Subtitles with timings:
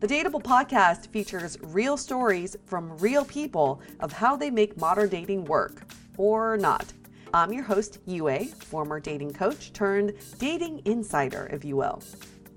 [0.00, 5.46] The Dateable podcast features real stories from real people of how they make modern dating
[5.46, 6.92] work or not.
[7.34, 12.00] I'm your host, Yue, former dating coach turned dating insider, if you will.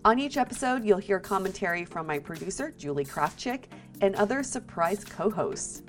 [0.05, 3.63] On each episode, you'll hear commentary from my producer, Julie Krafchick,
[4.01, 5.81] and other surprise co hosts.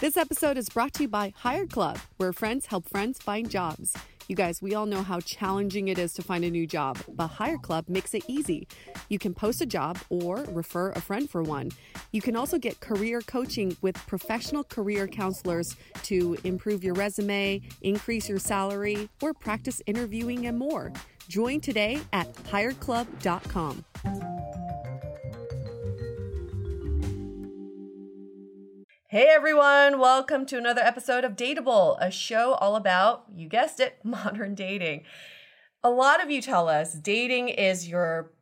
[0.00, 3.96] This episode is brought to you by Hired Club, where friends help friends find jobs.
[4.28, 7.28] You guys, we all know how challenging it is to find a new job, but
[7.28, 8.66] Hired Club makes it easy.
[9.08, 11.70] You can post a job or refer a friend for one.
[12.10, 18.28] You can also get career coaching with professional career counselors to improve your resume, increase
[18.28, 20.92] your salary, or practice interviewing and more.
[21.28, 23.84] Join today at hiredclub.com.
[29.08, 34.00] Hey everyone, welcome to another episode of Dateable, a show all about, you guessed it,
[34.02, 35.04] modern dating.
[35.84, 38.32] A lot of you tell us dating is your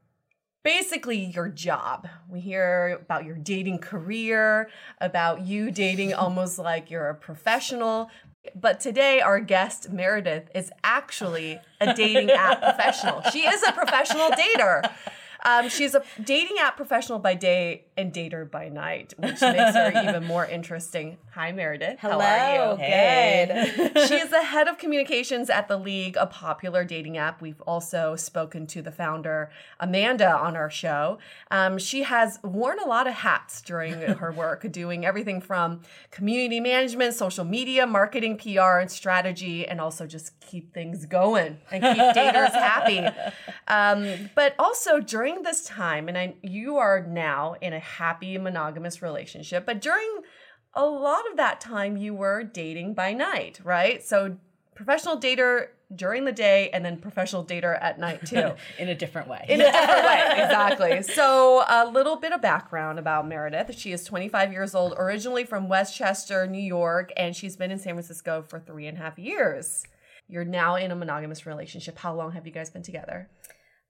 [0.63, 2.09] basically your job.
[2.31, 4.71] We hear about your dating career,
[5.03, 8.09] about you dating almost like you're a professional.
[8.55, 13.21] But today, our guest, Meredith, is actually a dating app professional.
[13.31, 14.91] She is a professional dater.
[15.45, 19.93] Um, she's a dating app professional by day and dater by night, which makes her
[20.09, 21.19] even more interesting.
[21.35, 21.99] Hi, Meredith.
[22.01, 22.21] Hello.
[22.21, 22.77] How are you?
[22.79, 23.73] Hey.
[23.77, 23.99] Good.
[24.09, 27.43] she is the head of communications at The League, a popular dating app.
[27.43, 29.51] We've also spoken to the founder,
[29.81, 31.19] Amanda, on our show.
[31.51, 36.61] Um, she has worn a lot of hats during her work, doing everything from community
[36.61, 42.05] management, social media, marketing, PR, and strategy, and also just keep things going and keep
[42.17, 43.07] daters happy.
[43.69, 49.03] Um, but also during this time, and I, you are now in a happy monogamous
[49.03, 50.23] relationship, but during
[50.75, 54.03] a lot of that time, you were dating by night, right?
[54.03, 54.37] So
[54.75, 58.53] professional dater during the day and then professional dater at night too.
[58.79, 59.45] in a different way.
[59.49, 61.03] In a different way, exactly.
[61.03, 63.77] So, a little bit of background about Meredith.
[63.79, 67.95] She is 25 years old, originally from Westchester, New York, and she's been in San
[67.95, 69.85] Francisco for three and a half years.
[70.29, 71.99] You're now in a monogamous relationship.
[71.99, 73.29] How long have you guys been together?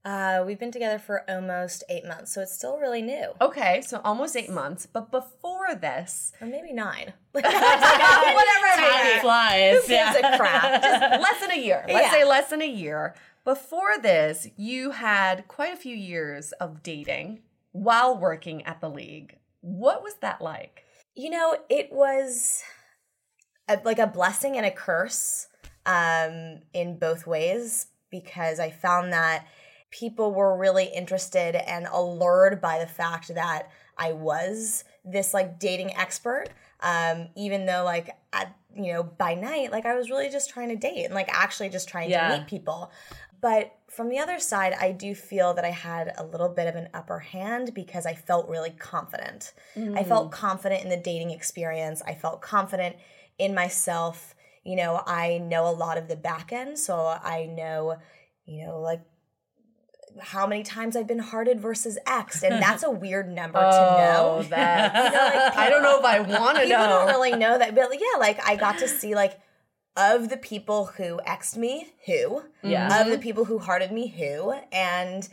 [0.05, 3.31] Uh, we've been together for almost eight months, so it's still really new.
[3.41, 4.85] Okay, so almost eight months.
[4.87, 7.15] But before this, Or maybe nine.
[7.33, 7.55] whatever
[8.77, 9.81] Time flies.
[9.83, 10.83] Who gives a crap?
[10.83, 11.85] Just less than a year.
[11.89, 12.11] Let's Yeah.
[12.12, 13.15] say less than a year.
[13.45, 17.41] Before this, you had quite a few years of dating
[17.73, 19.39] while working at the league.
[19.62, 20.85] What was that like?
[21.15, 22.62] You know, it was
[23.69, 25.47] a, like a blessing and a curse
[25.87, 29.47] um, in both ways because I found that
[29.94, 35.94] people were really interested and allured by the fact that I was this like dating
[35.96, 36.46] expert.
[36.81, 40.69] Um, even though like at you know by night, like I was really just trying
[40.70, 42.29] to date and like actually just trying Yeah.
[42.29, 42.91] to meet people.
[43.41, 46.75] But from the other side, I do feel that I had a little bit of
[46.75, 49.52] an upper hand because I felt really confident.
[49.76, 52.02] I felt confident in the dating experience.
[52.06, 52.96] I felt confident
[53.38, 54.35] in myself.
[54.64, 57.99] You know, I know a lot of the back end, so I know,
[58.46, 59.02] you know, like
[60.21, 63.97] how many times I've been hearted versus X, and that's a weird number to oh,
[63.99, 64.37] know.
[64.39, 66.77] Oh, that You know, like, I don't know if I want to know.
[66.77, 69.39] people don't really know that, but like, yeah, like I got to see like
[69.97, 73.01] of the people who xed me, who Yeah.
[73.01, 73.23] of the mm-hmm.
[73.23, 75.29] people who hearted me, who, and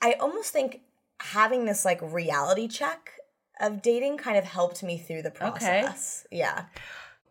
[0.00, 0.80] I almost think
[1.20, 3.12] having this like reality check
[3.60, 5.82] of dating kind of helped me through the Okay.
[5.82, 6.26] process.
[6.30, 6.64] Yeah.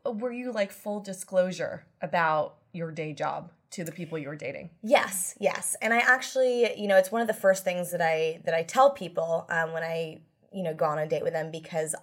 [0.06, 4.70] Were you like full disclosure about your day job to the people you were dating?
[4.82, 8.42] Yes, yes, and I actually, you know, it's one of the first things that I
[8.46, 10.20] that I tell people um, when I,
[10.52, 11.96] you know, go on a date with them because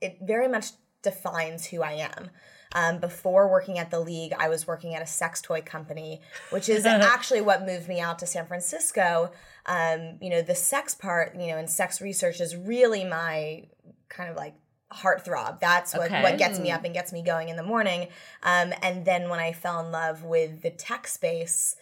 [0.00, 0.70] it very much
[1.02, 2.30] defines who I am.
[2.72, 6.20] Um, before working at the league, I was working at a sex toy company,
[6.50, 9.32] which is actually what moved me out to San Francisco.
[9.66, 13.64] Um, you know, the sex part, you know, and sex research is really my
[14.08, 14.54] kind of like
[14.92, 15.60] heartthrob.
[15.60, 16.22] That's what, Okay.
[16.22, 18.08] what gets me up and gets me going in the morning.
[18.42, 21.76] Um, and then when I fell in love with the tech space,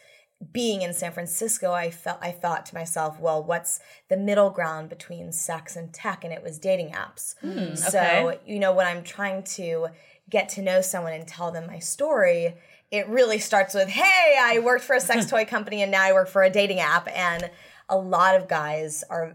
[0.53, 4.89] being in San Francisco, I felt I thought to myself, well, what's the middle ground
[4.89, 6.23] between sex and tech?
[6.23, 7.35] And it was dating apps.
[7.77, 8.39] So okay.
[8.47, 9.89] you know, when I'm trying to
[10.31, 12.55] get to know someone and tell them my story,
[12.93, 16.13] it really starts with, "Hey, I worked for a sex toy company and now I
[16.13, 17.51] work for a dating app." And
[17.89, 19.35] a lot of guys are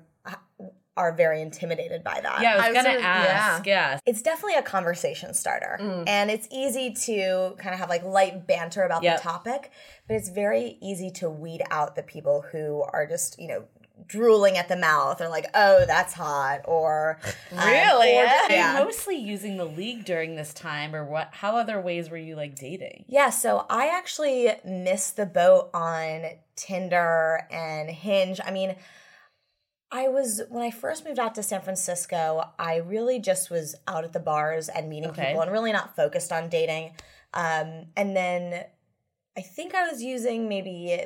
[0.96, 2.42] are very intimidated by that.
[2.42, 3.66] Yeah, I was, I was gonna gonna- ask.
[3.66, 4.00] Yeah.
[4.06, 5.78] It's definitely a conversation starter.
[6.08, 9.18] And it's easy to kind of have like light banter about Yep.
[9.18, 9.72] the topic,
[10.08, 13.64] but it's very easy to weed out the people who are just, you know,
[14.06, 17.20] drooling at the mouth or like, oh, that's hot, or
[17.54, 18.18] um, Really?
[18.18, 18.74] or- Were yeah.
[18.84, 21.30] mostly using the league during this time, or what?
[21.32, 23.06] How other ways were you like dating?
[23.08, 26.24] Yeah, so I actually missed the boat on
[26.56, 28.40] Tinder and Hinge.
[28.46, 28.76] I mean,
[29.94, 34.04] I was when I first moved out to San Francisco, I really just was out
[34.04, 35.28] at the bars and meeting Okay.
[35.28, 36.96] people and really not focused on dating.
[37.36, 38.66] Um, and then
[39.38, 41.00] I think I was using maybe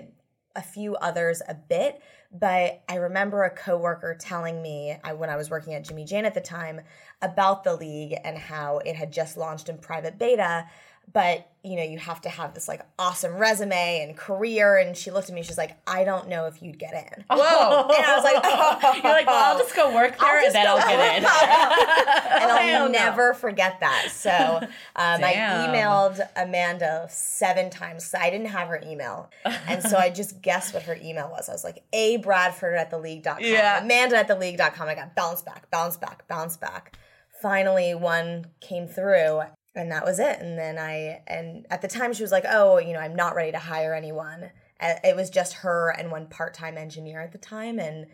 [0.56, 2.01] a few others a bit,
[2.31, 6.33] but I remember a coworker telling me I, when I was working at Jimmyjane at
[6.33, 6.81] the time
[7.22, 10.66] about the league and how it had just launched in private beta.
[11.12, 14.77] But you know, you have to have this like awesome resume and career.
[14.77, 17.25] And she looked at me, she's like, I don't know if you'd get in.
[17.30, 17.88] Whoa.
[17.89, 18.94] And I was like, oh.
[19.04, 21.25] You're like, well, I'll just go work there and then go I'll get in.
[22.42, 24.09] and I'll never forget that.
[24.12, 25.33] So um, I
[25.68, 28.06] emailed Amanda seven times.
[28.06, 29.30] So I didn't have her email.
[29.44, 31.50] And so I just guessed what her email was.
[31.50, 33.39] I was like, A Bradford at the league.com.
[33.42, 33.83] Yeah.
[33.83, 34.88] Amanda at the league.com.
[34.88, 36.98] I got bounce back, bounce back, bounce back.
[37.42, 39.42] Finally, one came through.
[39.77, 40.39] And that was it.
[40.39, 43.35] And then I, and at the time she was like, oh, you know, I'm not
[43.35, 44.50] ready to hire anyone.
[44.81, 47.80] Uh, It was just her and one part time engineer at the time.
[47.80, 48.07] And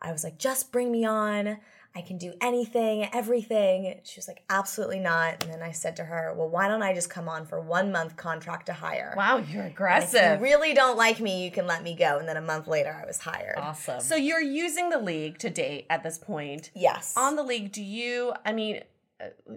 [0.00, 1.58] I was like, just bring me on.
[1.94, 4.00] I can do anything, everything.
[4.04, 5.42] She was like, absolutely not.
[5.42, 7.90] And then I said to her, well, why don't I just come on for one
[7.90, 9.14] month contract to hire?
[9.16, 10.40] Wow, you're And If you aggressive.
[10.42, 12.18] really don't like me, you can let me go.
[12.18, 13.56] And then a month later, I was hired.
[13.56, 14.00] Awesome.
[14.00, 16.70] So you're using the league to date at this point.
[16.74, 17.14] Yes.
[17.16, 18.82] On the league, do you, I mean,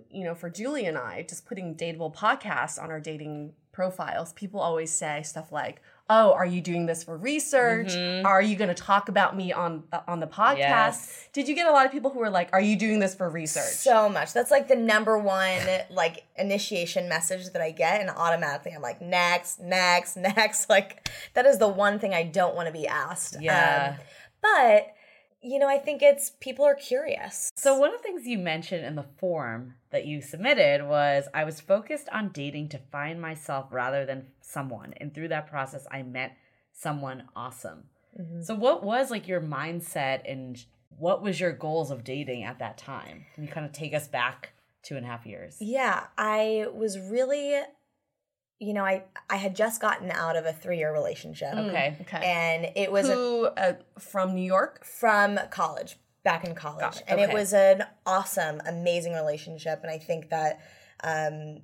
[0.09, 4.59] you know, for Julie and I, just putting dateable podcasts on our dating profiles, people
[4.59, 7.93] always say stuff like, "Oh, are you doing this for research?
[8.25, 11.29] Are you going to talk about me on uh, on the podcast?" Yes.
[11.33, 13.29] Did you get a lot of people who were like, "Are you doing this for
[13.29, 14.33] research?" so much.
[14.33, 19.01] That's like the number one like initiation message that I get, and automatically I'm like
[19.01, 20.69] next, next, next.
[20.69, 23.37] Like that is the one thing I don't want to be asked.
[23.39, 23.95] Yeah.
[23.97, 24.05] Um,
[24.41, 24.93] but
[25.41, 27.51] you know, I think it's people are curious.
[27.55, 31.43] So one of the things you mentioned in the form that you submitted was I
[31.43, 36.03] was focused on dating to find myself rather than someone, and through that process, I
[36.03, 36.37] met
[36.73, 37.85] someone awesome.
[38.19, 38.41] Mm-hmm.
[38.41, 40.63] So what was like your mindset and
[40.97, 43.25] what was your goals of dating at that time?
[43.35, 44.53] Can you kind of take us back
[44.83, 45.57] two and a half years?
[45.59, 47.61] Yeah, I was really
[48.59, 51.95] you know, I I had just gotten out of a three year relationship, Okay.
[52.01, 52.21] Okay.
[52.23, 54.83] and it was a, Who uh, from New York?
[54.83, 59.79] from college, back in college, Got it, and it was an awesome, amazing relationship.
[59.81, 60.59] And I think that,
[61.03, 61.61] um,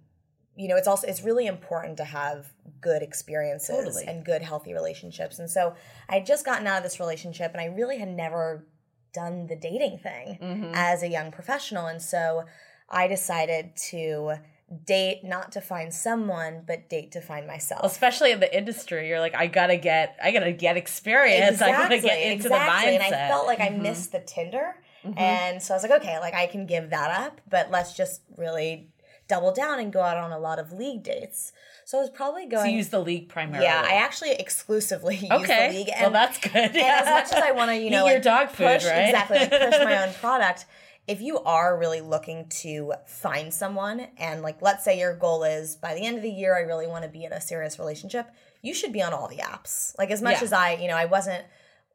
[0.55, 4.05] you know, it's also it's really important to have good experiences Totally.
[4.07, 5.37] and good, healthy relationships.
[5.39, 5.75] And so
[6.07, 8.65] I had just gotten out of this relationship, and I really had never
[9.13, 10.71] done the dating thing Mm-hmm.
[10.75, 12.45] as a young professional, and so
[12.89, 14.35] I decided to
[14.83, 19.19] date not to find someone but date to find myself Especially in the industry, you're
[19.19, 21.61] like, I gotta get, I gotta get experience.
[21.61, 22.95] I gotta get into the mindset.
[22.95, 23.83] And I felt like I mm-hmm.
[23.83, 24.75] missed the Tinder.
[25.05, 25.19] Mm-hmm.
[25.19, 28.21] And so I was like, okay, like I can give that up, but let's just
[28.37, 28.89] really
[29.27, 31.51] double down and go out on a lot of league dates.
[31.85, 32.75] So I was probably going to going.
[32.75, 33.65] use the league primarily.
[33.65, 35.89] yeah, I actually exclusively use the league.
[35.99, 36.55] well, that's good.
[36.55, 38.85] And as much as I want to, you Eat know, your like, dog food, push,
[38.85, 39.09] right?
[39.09, 40.65] Exactly, like push my own product.
[41.07, 45.75] If you are really looking to find someone, and like, let's say your goal is
[45.75, 48.27] by the end of the year, I really want to be in a serious relationship,
[48.63, 49.95] you should be on all the apps.
[49.99, 50.43] Like, as much Yeah.
[50.45, 51.45] as I, you know, I wasn't,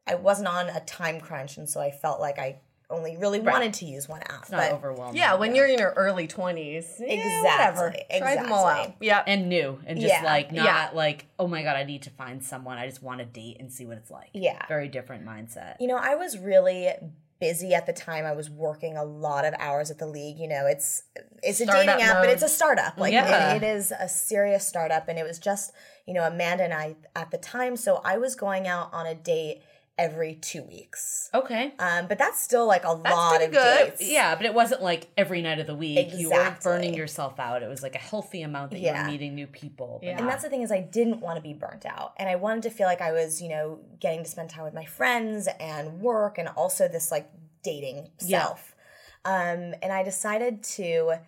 [0.07, 3.73] I wasn't on a time crunch, and so I felt like I only really wanted
[3.75, 4.41] to use one app.
[4.43, 5.15] It's not but overwhelming.
[5.15, 6.99] Yeah, when you're in your early 20s.
[6.99, 7.93] yeah, Exactly, Whatever.
[8.17, 8.91] Try them all exactly.
[8.91, 8.95] out.
[8.99, 9.23] Yeah.
[9.27, 10.89] and new and just Yeah, like not yeah.
[10.93, 13.71] like oh my god i need to find someone i just want to date and
[13.71, 14.65] see what it's like Yeah.
[14.67, 16.89] very different mindset You know, I was really
[17.41, 18.25] busy at the time.
[18.25, 20.39] I was working a lot of hours at the league.
[20.39, 21.03] You know, it's
[21.43, 22.97] it's a dating app, but it's a startup.
[22.97, 23.55] Like Yeah.
[23.55, 25.73] it, it is a serious startup, and it was just
[26.07, 27.75] you know Amanda and I at the time.
[27.75, 29.61] So I was going out on a date
[29.97, 31.29] every two weeks.
[31.33, 33.87] okay Um, but that's still like a lot of good.
[33.97, 34.01] dates.
[34.09, 37.61] yeah but it wasn't like every night of the week you weren't burning yourself out
[37.61, 39.03] it was like a healthy amount that you Yeah.
[39.05, 40.17] were meeting new people Yeah.
[40.17, 42.13] And that's the thing is I didn't want to be burnt out.
[42.17, 44.73] And I wanted to feel like I was, you know, getting to spend time with
[44.73, 47.29] my friends and work and also this like
[47.63, 48.41] dating Yeah.
[48.43, 48.75] self.
[49.23, 51.19] Um, and I decided to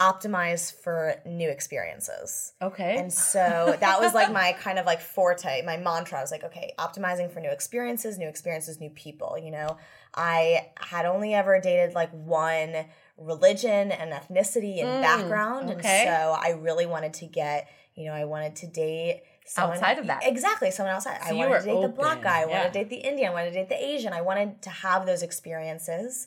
[0.00, 2.52] optimize for new experiences.
[2.60, 6.18] okay And so that was like my kind of like forte, my mantra.
[6.18, 9.38] I was like, okay, optimizing for new experiences, new experiences, new people.
[9.38, 9.76] You know,
[10.14, 12.86] I had only ever dated like one
[13.16, 15.68] religion and ethnicity and background.
[15.68, 16.06] Mm, okay.
[16.06, 19.98] And so I really wanted to get, you know, I wanted to date someone Outside
[19.98, 20.22] of that.
[20.24, 21.18] Exactly, someone outside.
[21.22, 23.52] I wanted to date the black guy, I wanted to date the Indian, I wanted
[23.52, 24.12] to date the Asian.
[24.12, 26.26] I wanted to have those experiences.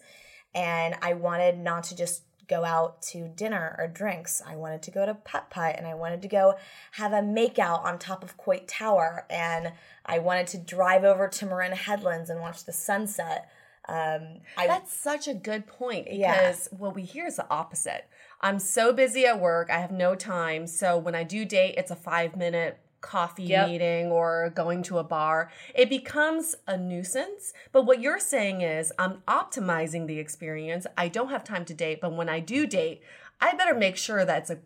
[0.55, 4.42] And I wanted not to just go out to dinner or drinks.
[4.46, 6.56] I wanted to go to putt putt and I wanted to go
[6.94, 9.25] have a makeout on top of Coit Tower.
[9.30, 9.74] And
[10.06, 13.50] I wanted to drive over to Marin Headlands and watch the sunset.
[13.89, 16.34] Um, I, That's such a good point Yeah.
[16.34, 18.06] because what we hear is the opposite.
[18.42, 20.68] I'm so busy at work, I have no time.
[20.68, 23.68] So when I do date, it's a five minute coffee Yep.
[23.68, 25.51] meeting or going to a bar.
[25.75, 27.54] It becomes a nuisance.
[27.72, 30.86] But what you're saying is, I'm optimizing the experience.
[30.98, 33.01] I don't have time to date, but when I do date,
[33.39, 34.60] I better make sure that it's a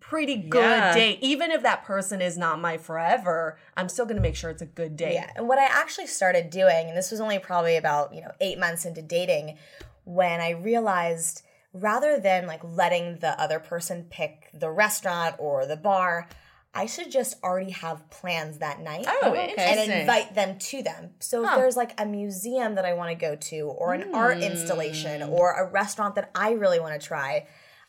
[0.00, 0.92] pretty good Yeah.
[0.92, 1.18] date.
[1.22, 4.60] Even if that person is not my forever, I'm still going to make sure it's
[4.62, 5.14] a good date.
[5.14, 8.32] Yeah, and what I actually started doing, and this was only probably about you know
[8.40, 9.56] eight months into dating,
[10.04, 11.42] when I realized
[11.72, 16.28] rather than like letting the other person pick the restaurant or the bar,
[16.74, 19.06] I should just already have plans that night.
[19.08, 19.54] Oh, okay.
[19.56, 21.10] And invite them to them.
[21.18, 24.36] So if there's like a museum that I want to go to, or an art
[24.36, 24.42] hmm.
[24.44, 27.46] installation, or a restaurant that I really want to try,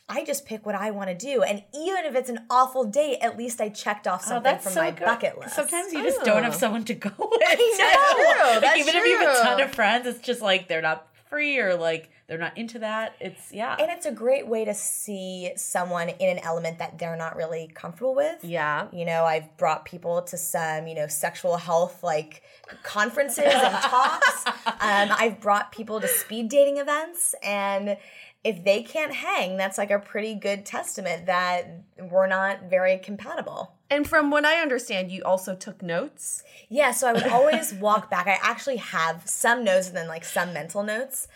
[0.07, 1.43] I just pick what I want to do.
[1.43, 4.63] And even if it's an awful date, at least I checked off Oh, something that's
[4.63, 5.05] from so my good.
[5.05, 5.55] bucket list.
[5.55, 6.25] Sometimes you just oh.
[6.25, 6.57] don't have Oh.
[6.57, 7.19] someone to go with.
[7.19, 10.81] know, Like, that's even if you have a ton of friends, it's just like they're
[10.81, 13.15] not free or like they're not into that.
[13.19, 13.75] It's yeah.
[13.79, 17.71] And it's a great way to see someone in an element that they're not really
[17.73, 18.43] comfortable with.
[18.43, 18.87] Yeah.
[18.93, 22.43] You know, I've brought people to some, you know, sexual health like
[22.83, 24.45] conferences and talks.
[24.45, 27.33] Um, I've brought people to speed dating events.
[27.41, 27.97] And
[28.43, 33.73] if they can't hang, that's like a pretty good testament that we're not very compatible.
[33.89, 36.43] And from what I understand, you also took notes.
[36.69, 38.27] Yeah, so I would always walk back.
[38.27, 41.27] I actually have some notes and then like some mental notes.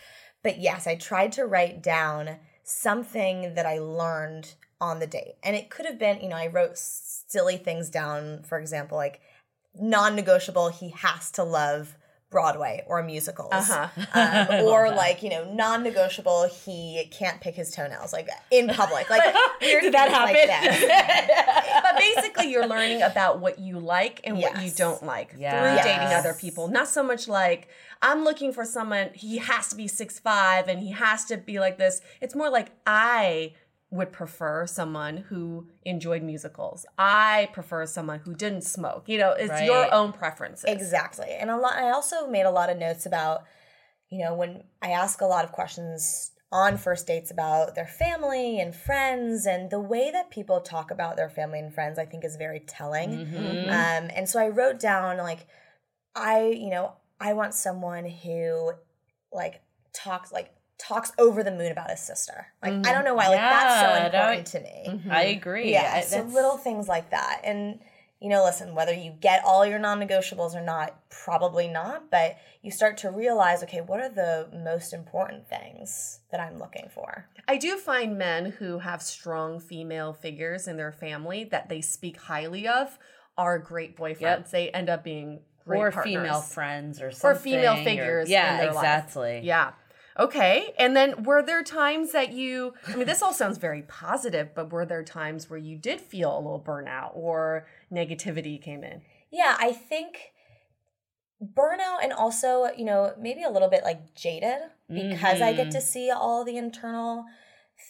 [0.44, 5.34] But yes, I tried to write down something that I learned on the date.
[5.42, 9.20] And it could have been, you know, I wrote silly things down, for example, like
[9.74, 11.96] non negotiable, he has to love
[12.34, 13.52] Broadway or musicals.
[13.52, 13.88] Uh-huh.
[14.12, 19.08] Um, or like, you know, non negotiable, he can't pick his toenails, like in public.
[19.08, 19.22] Like,
[19.62, 20.88] weird Did that things like happen?
[20.88, 21.80] that.
[21.84, 25.52] But basically, you're learning about what you like and what you don't like Yes.
[25.52, 26.66] through dating other people.
[26.66, 27.68] Not so much like,
[28.02, 31.60] I'm looking for someone, he has to be six five and he has to be
[31.60, 32.00] like this.
[32.20, 33.52] It's more like, I
[33.94, 36.84] would prefer someone who enjoyed musicals.
[36.98, 39.04] I prefer someone who didn't smoke.
[39.08, 39.64] You know, it's Right.
[39.66, 40.64] your own preferences.
[40.68, 41.30] Exactly.
[41.40, 43.44] And a lot I also made a lot of notes about,
[44.10, 48.60] you know, when I ask a lot of questions on first dates about their family
[48.60, 52.24] and friends and the way that people talk about their family and friends i think
[52.24, 53.70] is very telling Mm-hmm.
[53.70, 55.48] um, and so i wrote down like
[56.14, 58.70] i you know i want someone who
[59.32, 63.28] like talks like talks over the moon about his sister like i don't know why
[63.28, 64.06] like that's so mm-hmm.
[64.06, 65.10] important to me mm-hmm.
[65.10, 65.72] I agree.
[65.72, 67.78] yeah I- so little things like that and
[68.20, 72.70] you know listen whether you get all your non-negotiables or not probably not but you
[72.70, 77.56] start to realize okay what are the most important things that i'm looking for I
[77.58, 82.66] do find men who have strong female figures in their family that they speak highly
[82.66, 82.98] of
[83.36, 84.20] are great boyfriends.
[84.20, 84.50] Yep.
[84.50, 86.14] They end up being great or partners.
[86.14, 87.30] female friends or something.
[87.36, 88.30] or female or- figures.
[88.30, 88.84] yeah, in their life.
[88.84, 89.40] exactly.
[89.44, 89.72] Yeah.
[90.18, 90.74] Okay.
[90.78, 94.70] And then were there times that you, I mean, this all sounds very positive, but
[94.72, 99.02] were there times where you did feel a little burnout or negativity came in?
[99.34, 100.32] yeah i think
[101.42, 105.80] burnout and also you know maybe a little bit like jaded because i get to
[105.80, 107.24] see all the internal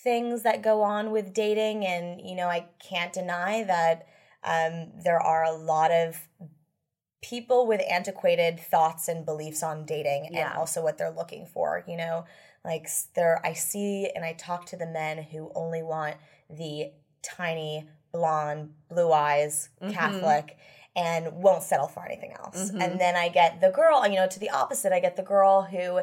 [0.03, 4.07] things that go on with dating and you know i can't deny that
[4.47, 6.17] um, there are a lot of
[7.25, 10.51] people with antiquated thoughts and beliefs on dating Yeah.
[10.51, 12.27] and also what they're looking for you know
[12.65, 16.17] like there i see and i talk to the men who only want
[16.51, 19.93] the tiny blonde blue eyes mm-hmm.
[19.95, 20.59] catholic
[20.95, 22.83] and won't settle for anything else mm-hmm.
[22.83, 25.63] and then i get the girl you know to the opposite i get the girl
[25.63, 26.01] who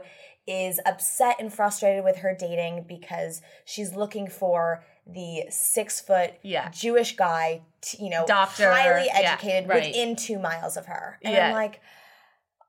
[0.48, 6.70] is upset and frustrated with her dating because she's looking for the six foot Yeah.
[6.72, 7.62] jewish guy
[8.00, 9.88] you know Doctor, highly yeah, educated right.
[9.88, 11.48] within two miles of her and Yeah.
[11.48, 11.82] i'm like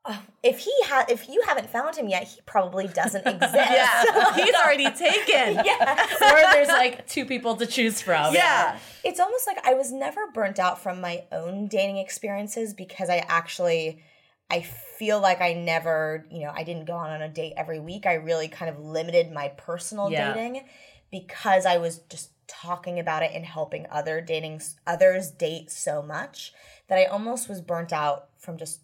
[0.04, 4.34] oh, if he had if you haven't found him yet he probably doesn't exist Yeah.
[4.34, 5.62] He's already taken.
[5.64, 8.34] yeah or there's like two people to choose from.
[8.34, 8.78] Yeah.
[9.04, 13.18] it's almost like I was never burnt out from my own dating experiences because I
[13.28, 14.02] actually
[14.50, 17.80] I feel like I never, you know, I didn't go on on a date every
[17.80, 18.04] week.
[18.04, 20.34] I really kind of limited my personal Yeah.
[20.34, 20.64] dating
[21.10, 26.52] because I was just talking about it and helping other dating others date so much
[26.88, 28.80] that I almost was burnt out from just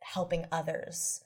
[0.00, 1.24] helping others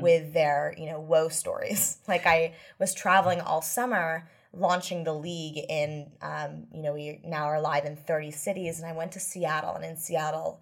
[0.00, 1.98] with their, you know, woe stories.
[2.08, 7.44] Like I was traveling all summer launching the league in um, you know, we now
[7.44, 10.60] are live in 30 cities and I went to Seattle and in Seattle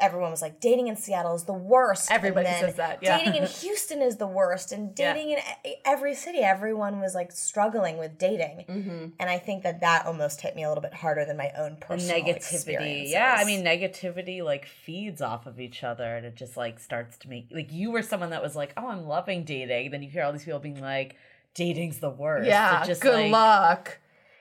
[0.00, 2.10] everyone was like dating in Seattle is the worst.
[2.10, 3.18] And Everybody says that, yeah.
[3.18, 5.12] Dating in Houston is the worst and Yeah.
[5.14, 8.64] dating in e- every city everyone was like struggling with dating.
[8.68, 9.06] Mm-hmm.
[9.20, 11.76] And I think that that almost hit me a little bit harder than my own
[11.80, 13.08] personal negativity.
[13.10, 17.18] Yeah, I mean negativity like feeds off of each other and it just like starts
[17.18, 20.08] to make like you were someone that was like, "Oh, I'm loving dating." Then you
[20.10, 21.16] hear all these people being like,
[21.54, 22.82] "Dating's the worst." Yeah.
[22.82, 23.98] It just Good like, luck.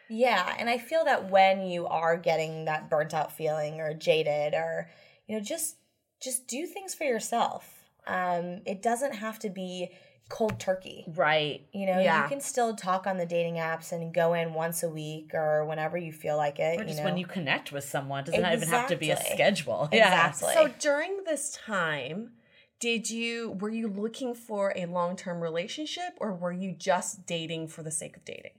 [0.10, 4.54] Yeah, and I feel that when you are getting that burnt out feeling or jaded
[4.54, 4.90] or
[5.32, 5.78] you know just
[6.22, 7.86] just do things for yourself.
[8.06, 9.92] Um it doesn't have to be
[10.28, 11.06] cold turkey.
[11.16, 11.68] Right.
[11.74, 12.24] You know, Yeah.
[12.24, 15.66] you can still talk on the dating apps and go in once a week or
[15.66, 16.80] whenever you feel like it.
[16.80, 17.06] Or you just know?
[17.06, 19.36] when you connect with someone, doesn't even have to be a Exactly.
[19.36, 19.90] schedule.
[19.92, 20.54] Exactly.
[20.54, 22.32] So during this time,
[22.80, 27.84] did you were you looking for a long-term relationship or were you just dating for
[27.84, 28.54] the sake of dating?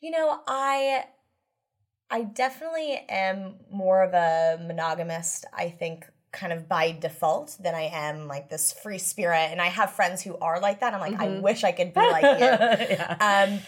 [0.00, 1.04] You know, I
[2.14, 7.90] I definitely am more of a monogamist, I think kind of by default than I
[7.92, 10.94] am like this free spirit and I have friends who are like that.
[10.94, 12.38] I'm like I wish I could be like you.
[12.96, 13.16] yeah.
[13.20, 13.60] Um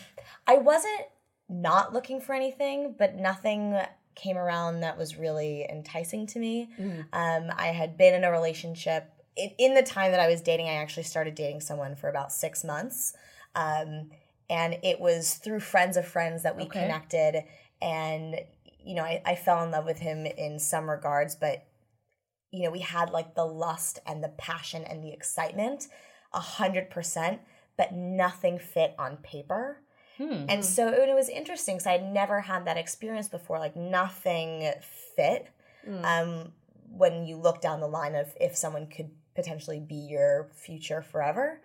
[0.46, 1.02] I wasn't
[1.48, 3.80] not looking for anything, but nothing
[4.14, 6.68] came around that was really enticing to me.
[7.12, 10.68] Um I had been in a relationship in, in the time that I was dating,
[10.68, 13.12] I actually started dating someone for about 6 months.
[13.56, 14.10] Um
[14.48, 16.82] and it was through friends of friends that we Okay.
[16.82, 17.44] connected
[17.80, 18.36] and
[18.84, 21.64] you know I, I fell in love with him in some regards but
[22.50, 25.88] you know we had like the lust and the passion and the excitement
[26.32, 27.40] a hundred percent
[27.76, 29.82] but nothing fit on paper.
[30.16, 30.46] Hmm.
[30.48, 33.76] and so and it was interesting because i had never had that experience before like
[33.76, 34.72] nothing
[35.14, 35.50] fit
[36.02, 36.52] um
[36.90, 41.60] when you look down the line of if someone could potentially be your future forever.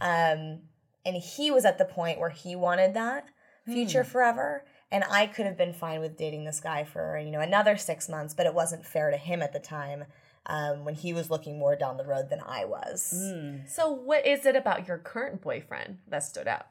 [0.00, 0.62] Um
[1.04, 3.26] and he was at the point where he wanted that
[3.64, 7.40] future forever and i could have been fine with dating this guy for you know
[7.40, 10.04] another six months but it wasn't fair to him at the time
[10.46, 13.12] um, when he was looking more down the road than i was
[13.68, 16.66] So what is it about your current boyfriend that stood out?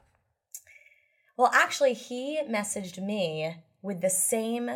[1.36, 4.70] well actually he messaged me with the same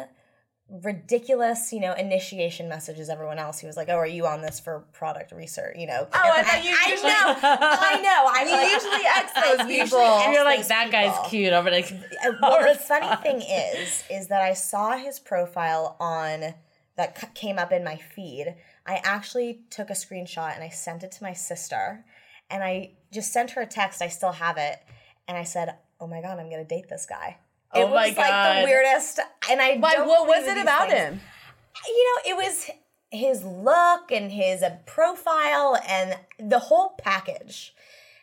[0.68, 4.59] ridiculous you know initiation messages everyone else he was like oh are you on this
[4.59, 8.50] for product research you know Oh, I thought you I usually- know i know i'm
[8.50, 9.98] like, usually X I those usually people.
[10.00, 11.52] X You're like those that guy's cute.
[11.52, 11.76] I'm gonna.
[11.79, 16.55] Uh, well, the funny thing is, is that I saw his profile on
[16.96, 18.55] that c- came up in my feed.
[18.87, 22.05] I actually took a screenshot and I sent it to my sister,
[22.50, 24.02] and I just sent her a text.
[24.02, 24.79] I still have it,
[25.29, 27.38] and I said, oh my god, I'm gonna date this guy.
[27.77, 28.59] Oh it was like God.
[28.61, 31.01] the weirdest, and I Why, don't what was it about things.
[31.01, 31.21] him?
[31.87, 32.71] You know, it was
[33.11, 37.75] his look and his uh, profile and the whole package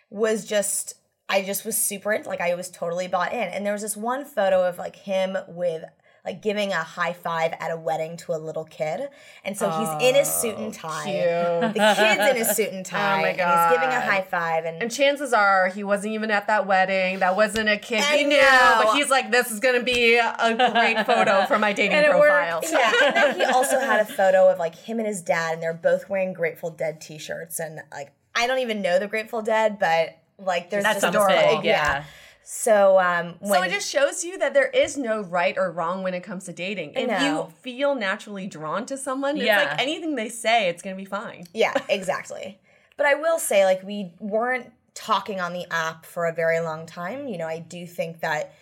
[0.09, 0.95] was just.
[1.29, 3.95] I just was super into like I was totally bought in, and there was this
[3.97, 5.83] one photo of like him with
[6.25, 9.09] like giving a high five at a wedding to a little kid,
[9.43, 11.03] and so he's in his suit and oh, tie.
[11.03, 11.73] Cute.
[11.73, 14.63] The kid's in his suit and tie, Oh my and he's giving a high five,
[14.63, 17.19] and And chances are he wasn't even at that wedding.
[17.19, 18.37] That wasn't a kid he knew.
[18.37, 18.81] know.
[18.85, 22.05] But he's like, this is going to be a great photo for my dating And
[22.05, 22.31] it worked.
[22.31, 22.61] profile.
[22.71, 25.61] yeah, and then he also had a photo of like him and his dad, and
[25.63, 29.77] they're both wearing Grateful Dead T-shirts, and like I don't even know the Grateful Dead,
[29.77, 31.57] but like there's That's just adorable.
[31.57, 32.05] Big, yeah.
[32.43, 36.03] So um, when So it just shows you that there is no right or wrong
[36.03, 36.93] when it comes to dating.
[36.95, 39.61] If you feel naturally drawn to someone, Yeah.
[39.61, 41.45] it's like anything they say, it's going to be fine.
[41.53, 42.59] yeah, exactly.
[42.95, 46.85] But I will say, like, we weren't talking on the app for a very long
[46.85, 47.27] time.
[47.27, 48.53] You know, I do think that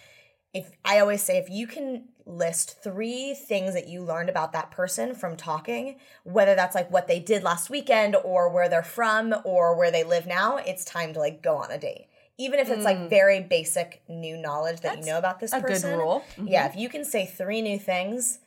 [0.53, 4.71] if I always say, if you can list three things that you learned about that
[4.71, 9.35] person from talking, whether that's like what they did last weekend or where they're from
[9.43, 12.07] or where they live now, it's time to like go on a date.
[12.41, 13.09] Even if it's like mm.
[13.09, 15.97] very basic new knowledge that you know about this a good person.
[15.97, 16.23] rule.
[16.37, 16.73] Yeah, mm-hmm.
[16.73, 18.39] if you can say three new things,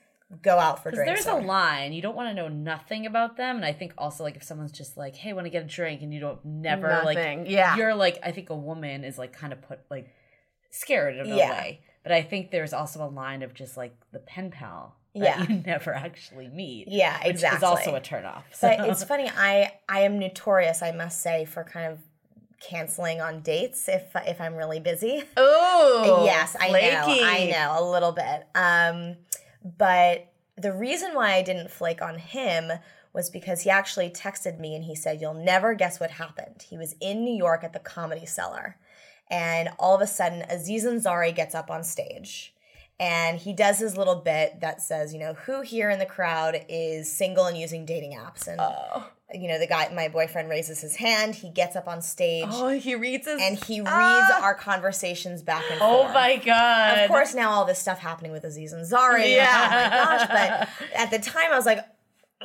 [0.43, 1.25] go out for drinks.
[1.25, 1.93] there's a line.
[1.93, 3.57] You don't want to know nothing about them.
[3.57, 6.03] And I think also like if someone's just like, hey, want to get a drink
[6.03, 7.41] and you don't never Nothing.
[7.41, 7.77] like Yeah.
[7.77, 10.09] you're like I think a woman is like kind of put like
[10.71, 11.51] scared in a Yeah.
[11.51, 11.81] way.
[12.03, 15.43] But I think there's also a line of just like the pen pal that Yeah.
[15.43, 16.89] you never actually meet.
[16.89, 17.59] Yeah, which exactly.
[17.59, 18.43] Is also a turnoff.
[18.61, 19.31] But it's funny.
[19.35, 21.99] I I am notorious, I must say, for kind of
[22.69, 25.23] canceling on dates if if I'm really busy.
[25.37, 27.25] Oh, yes, I know.
[27.25, 28.47] I know a little bit.
[28.55, 29.17] Um,
[29.77, 32.71] but the reason why I didn't flake on him
[33.13, 36.77] was because he actually texted me and he said, "You'll never guess what happened." He
[36.77, 38.77] was in New York at the Comedy Cellar,
[39.31, 42.55] and all of a sudden, Aziz Ansari gets up on stage.
[43.01, 46.65] And he does his little bit that says, you know, who here in the crowd
[46.69, 48.47] is single and using dating apps?
[48.47, 48.61] And,
[49.33, 51.35] you know, the guy, my boyfriend raises his hand.
[51.35, 53.41] He gets up on stage Oh, he reads his.
[53.41, 54.43] and he reads Ah.
[54.43, 56.11] our conversations back and oh forth.
[56.11, 56.99] Oh my god.
[56.99, 59.35] Of course, now all this stuff happening with Aziz Ansari.
[59.35, 59.49] Yeah.
[59.49, 60.29] Oh my gosh.
[60.29, 61.85] But at the time, I was like,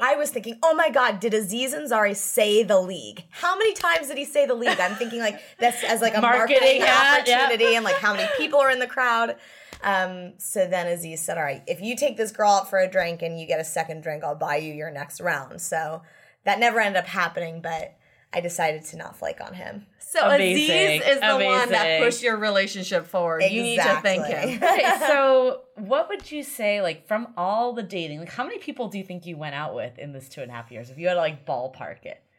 [0.01, 3.25] I was thinking, oh my God, did Aziz Ansari say the league?
[3.31, 4.79] How many times did he say the league?
[4.79, 7.41] I'm thinking like that's as like a Marketing marketing, ad, yeah.
[7.43, 9.35] opportunity and like how many people are in the crowd.
[9.83, 12.87] Um, so then Aziz said, all right, if you take this girl out for a
[12.89, 15.61] drink and you get a second drink, I'll buy you your next round.
[15.61, 16.01] So
[16.45, 17.95] that never ended up happening, but
[18.33, 19.87] I decided to not flake on him.
[19.99, 21.01] so Amazing.
[21.01, 23.43] Aziz is the one that pushed your relationship forward.
[23.43, 24.57] You need to thank him.
[24.63, 28.87] okay, so what would you say, like, from all the dating, like, how many people
[28.87, 30.89] do you think you went out with in this two and a half years?
[30.89, 32.23] If you had to, like, ballpark it.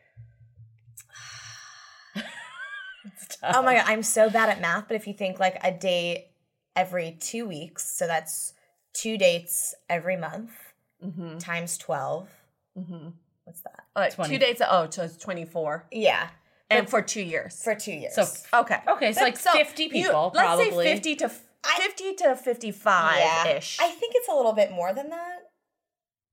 [3.42, 6.26] Oh my god, I'm so bad at math, but if you think like a date
[6.76, 8.52] every two weeks, so that's
[8.92, 10.50] two dates every month
[11.02, 11.38] Mm-hmm.
[11.38, 12.28] times 12.
[12.78, 13.08] Mm-hmm.
[13.50, 13.84] What's that?
[13.96, 14.32] Uh, 20.
[14.32, 14.62] two dates.
[14.64, 15.88] Oh, so it's 24.
[15.90, 16.28] Yeah,
[16.70, 17.60] And for two years.
[17.60, 18.14] for two years.
[18.14, 18.26] So,
[18.60, 18.78] okay.
[18.86, 21.42] okay, so, like, 50 you- people, let's say 50 to f-
[21.78, 23.78] 50 to 55 ish.
[23.80, 25.50] I think it's a little bit more than that.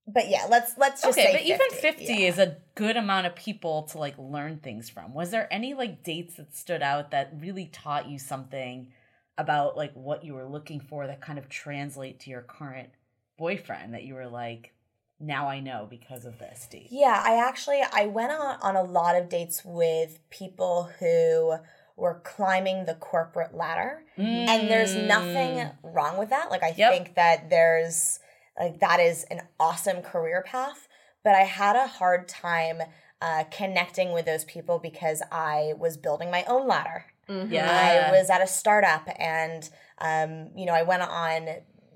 [0.09, 2.29] But yeah, let's let's just okay, say but even 50 yeah.
[2.29, 5.13] is a good amount of people to like learn things from.
[5.13, 8.93] Was there any like dates that stood out that really taught you something
[9.37, 12.89] about like what you were looking for that kind of translate to your current
[13.37, 14.73] boyfriend that you were like,
[15.19, 16.87] now I know because of this date?
[16.91, 21.55] Yeah, I actually I went on on a lot of dates with people who
[21.95, 24.03] were climbing the corporate ladder.
[24.17, 26.51] And there's nothing wrong with that.
[26.51, 26.77] Like I Mm.
[26.77, 26.91] Yep.
[26.93, 28.19] think that there's
[28.59, 30.87] like that is an awesome career path,
[31.23, 32.81] but I had a hard time
[33.21, 37.05] uh, connecting with those people because I was building my own ladder.
[37.27, 38.07] Yeah.
[38.09, 41.47] I was at a startup and um, you know, I went on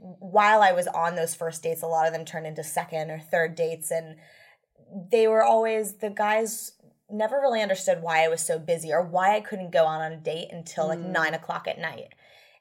[0.01, 3.19] while I was on those first dates, a lot of them turned into second or
[3.19, 4.15] third dates and
[5.11, 6.73] they were always the guys
[7.09, 10.11] never really understood why I was so busy or why I couldn't go out on
[10.11, 12.09] a date until like nine o'clock at night.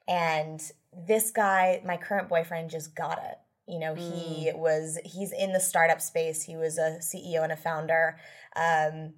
[0.06, 0.60] And
[1.06, 3.38] this guy, my current boyfriend, just got it.
[3.66, 6.42] You know, he was he's in the startup space.
[6.42, 8.18] He was a CEO and a founder.
[8.56, 9.14] Um,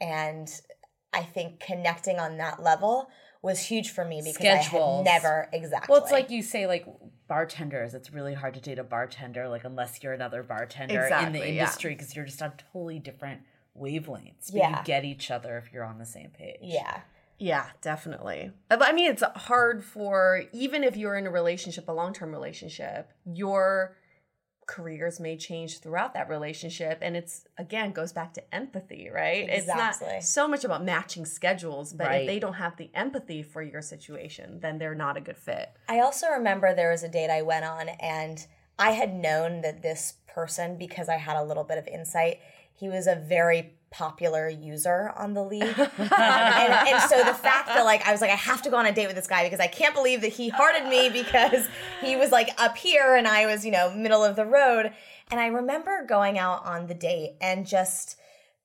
[0.00, 0.50] and
[1.12, 3.10] I think connecting on that level
[3.42, 5.92] was huge for me because I had never exactly.
[5.92, 6.86] Well, it's like you say, like
[7.30, 7.94] bartenders.
[7.94, 11.94] It's really hard to date a bartender, like unless you're another bartender in the industry,
[11.94, 13.42] because you're just on totally different
[13.80, 14.46] wavelengths.
[14.50, 14.78] But Yeah.
[14.80, 16.58] you get each other if you're on the same page.
[16.60, 17.02] yeah,
[17.38, 18.50] Yeah, definitely.
[18.68, 22.32] Uh, I mean, it's hard for even if you're in a relationship, a long term
[22.32, 23.96] relationship, your
[24.70, 29.46] careers may change throughout that relationship and it's again goes back to empathy right?
[29.48, 32.20] It's not so much about matching schedules but Right.
[32.22, 35.70] if they don't have the empathy for your situation then they're not a good fit.
[35.88, 38.46] I also remember there was a date I went on, and
[38.78, 42.38] I had known that this person, because I had a little bit of insight,
[42.72, 45.62] he was a very popular user on the league.
[46.00, 48.76] Um, and, and so the fact that, like, I was like, I have to go
[48.76, 51.66] on a date with this guy because I can't believe that he hearted me because
[52.00, 54.92] he was, like, up here and I was, you know, middle of the road.
[55.30, 58.16] And I remember going out on the date and just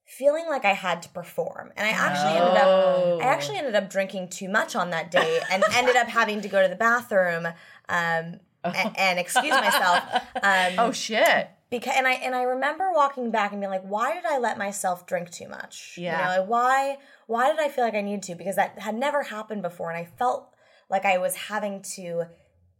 [0.05, 1.71] feeling like I had to perform.
[1.77, 3.17] And I actually ended Oh.
[3.19, 6.41] up I actually ended up drinking too much on that date and ended up having
[6.41, 7.45] to go to the bathroom
[7.89, 10.03] um, a- and excuse myself.
[10.41, 14.13] Um, oh shit because and I and I remember walking back and being like, why
[14.13, 15.95] did I let myself drink too much?
[15.97, 16.17] Yeah.
[16.17, 16.97] You know, like, why
[17.27, 18.35] why did I feel like I needed to?
[18.35, 20.53] Because that had never happened before, and I felt
[20.89, 22.25] like I was having to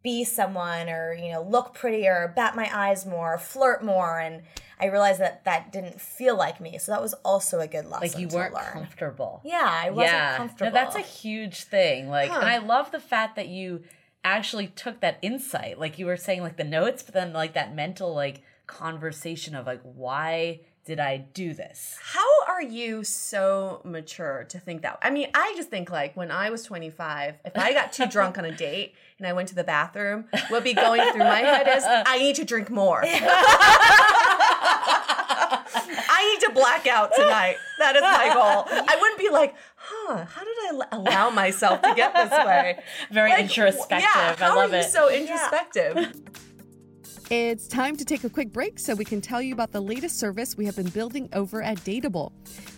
[0.03, 4.43] be someone or you know look prettier, bat my eyes more, flirt more, and
[4.79, 6.77] I realized that that didn't feel like me.
[6.77, 8.07] So that was also a good lesson.
[8.07, 8.71] Like you to weren't learn.
[8.71, 9.41] comfortable.
[9.43, 10.71] Yeah, I wasn't comfortable.
[10.71, 12.09] No, that's a huge thing.
[12.09, 13.83] Like, and I love the fact that you
[14.23, 15.79] actually took that insight.
[15.79, 19.65] Like you were saying, like the notes, but then like that mental like conversation of
[19.65, 21.97] like, why did I do this?
[22.01, 24.99] How are you so mature to think that?
[25.01, 28.37] I mean, I just think like when I was 25, if I got too drunk
[28.37, 31.67] on a date and I went to the bathroom, what be going through my head
[31.75, 33.03] is I need to drink more.
[35.37, 37.57] I need to black out tonight.
[37.79, 38.65] That is my goal.
[38.87, 42.79] I wouldn't be like, huh, how did I l- allow myself to get this way?
[43.11, 44.07] Very Like, introspective.
[44.15, 44.89] Yeah, how I love are you it.
[44.91, 46.13] so introspective?
[47.31, 50.19] It's time to take a quick break so we can tell you about the latest
[50.19, 52.31] service we have been building over at Dateable.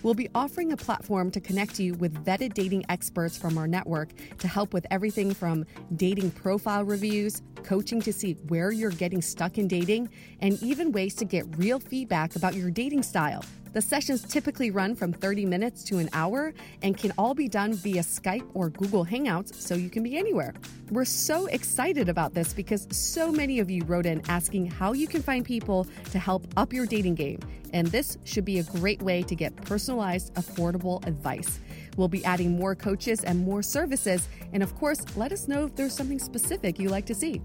[0.04, 4.12] We'll be offering a platform to connect you with vetted dating experts from our network
[4.38, 5.66] to help with everything from
[5.98, 10.08] dating profile reviews, coaching to see where you're getting stuck in dating,
[10.40, 13.44] and even ways to get real feedback about your dating style.
[13.74, 17.74] The sessions typically run from 30 minutes to an hour and can all be done
[17.74, 20.54] via Skype or Google Hangouts, so you can be anywhere.
[20.90, 25.08] We're so excited about this because so many of you wrote in asking how you
[25.08, 27.40] can find people to help up your dating game,
[27.74, 31.60] and this should be a great way to get personalized, affordable advice.
[31.98, 35.76] We'll be adding more coaches and more services, and of course, let us know if
[35.76, 37.42] there's something specific you like to see.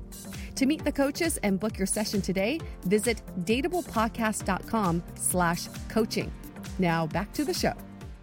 [0.57, 6.31] To meet the coaches and book your session today, visit dateablepodcast.com slash coaching.
[6.79, 7.75] Now back to the show.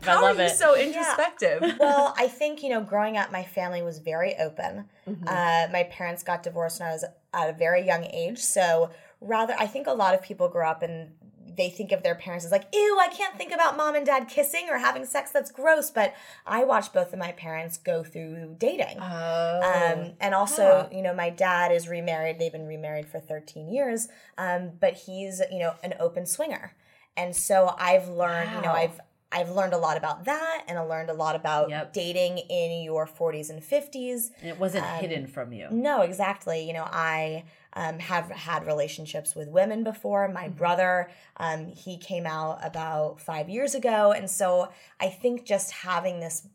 [0.03, 0.55] I How love are you it.
[0.55, 1.75] so introspective?
[1.79, 4.85] well, I think, you know, growing up, my family was very open.
[5.07, 5.27] Mm-hmm.
[5.27, 8.39] Uh, my parents got divorced when I was at a very young age.
[8.39, 11.11] So, rather, I think a lot of people grow up and
[11.60, 14.28] they think of their parents as like, ew, I can't think about mom and dad
[14.28, 15.32] kissing or having sex.
[15.32, 15.91] That's gross.
[15.91, 16.15] But
[16.48, 18.98] I watched both of my parents go through dating.
[19.00, 19.62] Oh.
[19.93, 22.39] Um, and also, you know, my dad is remarried.
[22.39, 26.74] They've been remarried for 13 years, um, but he's, you know, an open swinger.
[27.17, 29.00] And so I've learned, you know, I've
[29.32, 31.93] I've learned a lot about that, and I learned a lot about Yep.
[31.93, 34.32] dating in your 40s and 50s.
[34.41, 35.67] And it wasn't Um, hidden from you.
[35.69, 36.65] No, exactly.
[36.65, 40.27] You know, I um, have had relationships with women before.
[40.27, 40.58] My Mm-hmm.
[40.58, 46.19] brother, um, he came out about five years ago, and so I think just having
[46.19, 46.47] this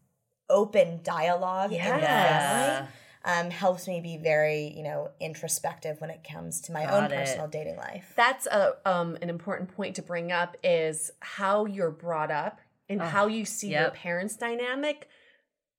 [0.50, 2.88] open dialogue in the family
[3.24, 7.04] um, helps me be very, you know, introspective when it comes to my Got own
[7.04, 7.10] it.
[7.16, 8.12] personal dating life.
[8.16, 13.00] That's a um an important point to bring up is how you're brought up and
[13.00, 15.08] how you see your parents' dynamic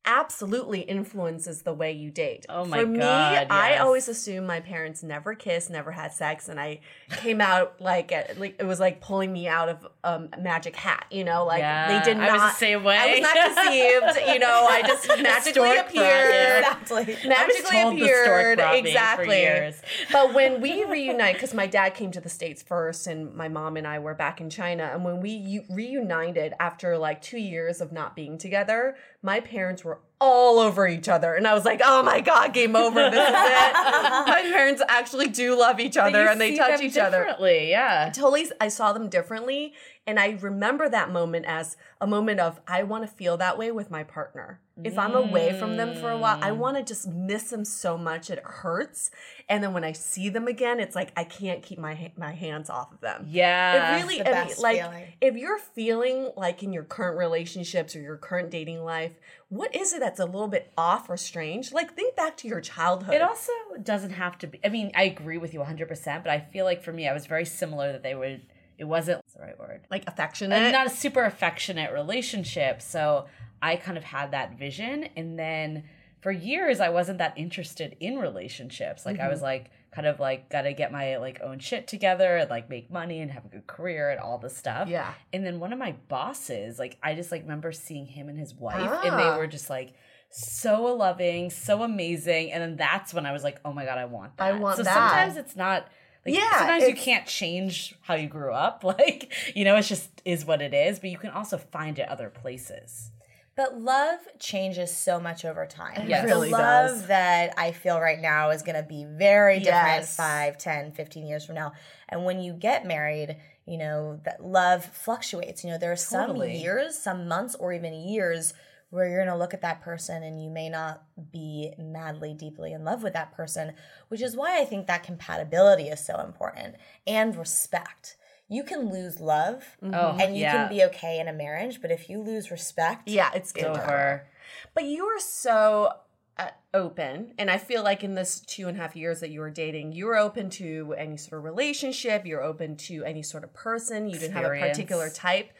[0.05, 2.45] absolutely influences the way you date.
[2.49, 2.83] Oh my god.
[2.85, 6.79] For me, God, I always assumed my parents never kissed, never had sex, and I
[7.17, 10.75] came out like at- like it was like pulling me out of um, a magic
[10.75, 11.05] hat.
[11.11, 12.29] You know, like Yeah, they did not.
[12.29, 12.97] I was the same way.
[12.97, 14.27] I was not conceived.
[14.35, 17.03] You know, I just magically appeared Exactly.
[17.03, 19.81] I was magically told the stork appeared exactly years.
[20.11, 23.77] but when we reunite because my dad came to the states first and my mom
[23.77, 27.81] and i were back in china and when we u- reunited after like two years
[27.81, 31.33] of not being together my parents were all over each other.
[31.35, 33.09] And i was like oh my god game over.
[33.09, 33.73] This is it.
[34.27, 37.19] My parents actually do love each other and they touch each other.
[37.19, 38.11] differently, Yeah.
[38.13, 39.73] totally i saw them differently.
[40.07, 43.71] And i remember that moment as a moment of i want to feel that way
[43.71, 44.59] with my partner.
[44.83, 47.97] If i'm away from them for a while i want to just miss them so
[47.97, 49.09] much it hurts.
[49.49, 52.31] And then when i see them again it's like i can't keep my ha- my
[52.33, 53.25] hands off of them.
[53.29, 53.95] Yeah.
[53.97, 55.03] it really I mean, like feeling.
[55.21, 59.13] if you're feeling like in your current relationships or your current dating life
[59.49, 62.61] what is it that's a little bit off or strange like think back to your
[62.61, 64.59] childhood It also doesn't have to be.
[64.63, 67.25] I mean, I agree with you 100%, but I feel like for me, I was
[67.25, 68.41] very similar that they would,
[68.77, 69.81] it wasn't the right word.
[69.91, 72.81] like affectionate not a super affectionate relationship.
[72.81, 73.27] So
[73.61, 75.09] I kind of had that vision.
[75.15, 75.83] And then
[76.25, 79.05] for years I wasn't that interested in relationships.
[79.05, 82.49] Like I was like kind of like gotta get my like own shit together and
[82.49, 84.89] like make money and have a good career and all this stuff.
[84.89, 85.13] Yeah.
[85.31, 88.55] And then one of my bosses, like I just like remember seeing him and his
[88.55, 89.33] wife and Ah.
[89.33, 89.93] they were just like
[90.31, 92.51] so loving, so amazing.
[92.51, 94.47] And then that's when I was like, oh my God, I want that.
[94.47, 94.93] I want so that.
[94.95, 95.87] sometimes it's not
[96.25, 98.83] like Yeah, sometimes you can't change how you grew up.
[98.97, 102.09] Like, you know, it's just is what it is, but you can also find it
[102.09, 103.11] other places.
[103.55, 106.05] But love changes so much over time.
[106.07, 106.23] Yes.
[106.23, 107.07] Like, really the love does.
[107.07, 110.15] that I feel right now is going to be very different Yes.
[110.15, 111.73] five, ten, fifteen 5, 10, 15 years from now.
[112.09, 115.63] And when you get married, you know, that love fluctuates.
[115.63, 118.53] You know, there are some years, some months, or even years
[118.91, 122.71] where you're going to look at that person and you may not be madly, deeply
[122.71, 123.73] in love with that person,
[124.09, 126.75] which is why I think that compatibility is so important
[127.07, 128.15] and respect.
[128.47, 130.53] You can lose love Oh, and you yeah.
[130.67, 133.81] can be okay in a marriage, but if you lose respect, Yeah, it's It's over.
[133.81, 134.27] over.
[134.73, 135.89] But you are so
[136.37, 139.39] uh, open, and I feel like in this two and a half years that you
[139.39, 142.25] were dating, you were open to any sort of relationship.
[142.25, 144.07] You're open to any sort of person.
[144.09, 145.51] You didn't have a particular type.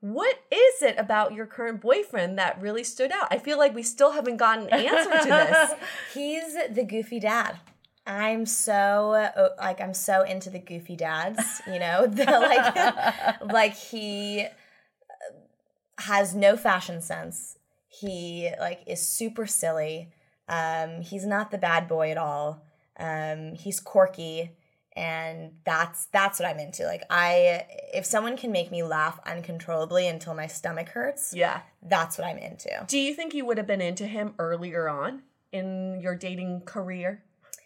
[0.00, 3.28] What is it about your current boyfriend that really stood out?
[3.30, 5.70] I feel like we still haven't gotten an answer to this.
[6.14, 7.58] He's the goofy dad.
[8.06, 12.06] I'm so uh, like I'm so into the goofy dads, you know.
[12.10, 17.58] The, like like he uh, has no fashion sense.
[17.88, 20.12] He like is super silly.
[20.48, 22.64] Um he's not the bad boy at all.
[22.98, 24.50] Um he's quirky
[24.94, 26.84] and that's that's what I'm into.
[26.84, 31.60] Like I if someone can make me laugh uncontrollably until my stomach hurts, Yeah.
[31.82, 32.84] that's what I'm into.
[32.88, 37.22] Do you think you would have been into him earlier on in your dating career?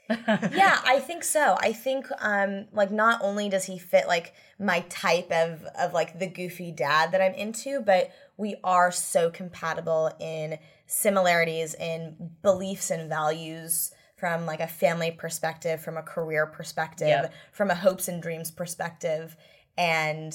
[0.28, 1.56] yeah, I think so.
[1.60, 6.18] I think um like not only does he fit like my type of of like
[6.18, 12.90] the goofy dad that I'm into, but we are so compatible in similarities in beliefs
[12.90, 17.34] and values from like a family perspective, from a career perspective, Yep.
[17.52, 19.36] from a hopes and dreams perspective.
[19.76, 20.34] And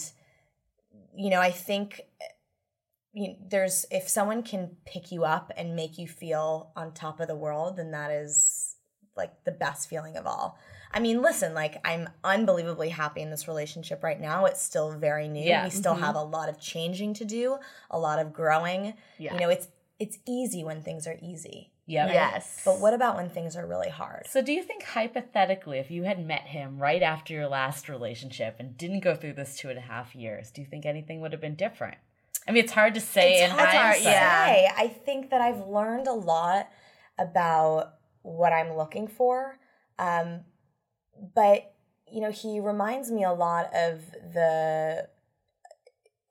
[1.15, 2.01] you know, I think
[3.13, 7.19] you know, there's if someone can pick you up and make you feel on top
[7.19, 8.60] of the world, then that is
[9.15, 10.57] like the best feeling of all.
[10.93, 14.45] I mean, listen, like I'm unbelievably happy in this relationship right now.
[14.45, 15.43] It's still very new.
[15.43, 15.63] Yeah.
[15.63, 16.03] We still mm-hmm.
[16.03, 17.57] have a lot of changing to do,
[17.89, 18.93] a lot of growing.
[19.17, 19.33] Yeah.
[19.33, 19.67] You know, it's
[19.99, 21.71] it's easy when things are easy.
[21.85, 22.09] Yep.
[22.13, 22.61] Yes.
[22.63, 24.25] But what about when things are really hard?
[24.29, 28.55] So, do you think hypothetically, if you had met him right after your last relationship
[28.59, 31.33] and didn't go through this two and a half years, do you think anything would
[31.33, 31.97] have been different?
[32.47, 34.03] I mean, it's hard to say in hard to hindsight.
[34.03, 34.71] say.
[34.75, 36.69] I think that I've learned a lot
[37.19, 39.57] about what I'm looking for.
[39.99, 40.41] Um,
[41.35, 41.73] but,
[42.11, 44.01] you know, he reminds me a lot of
[44.33, 45.07] the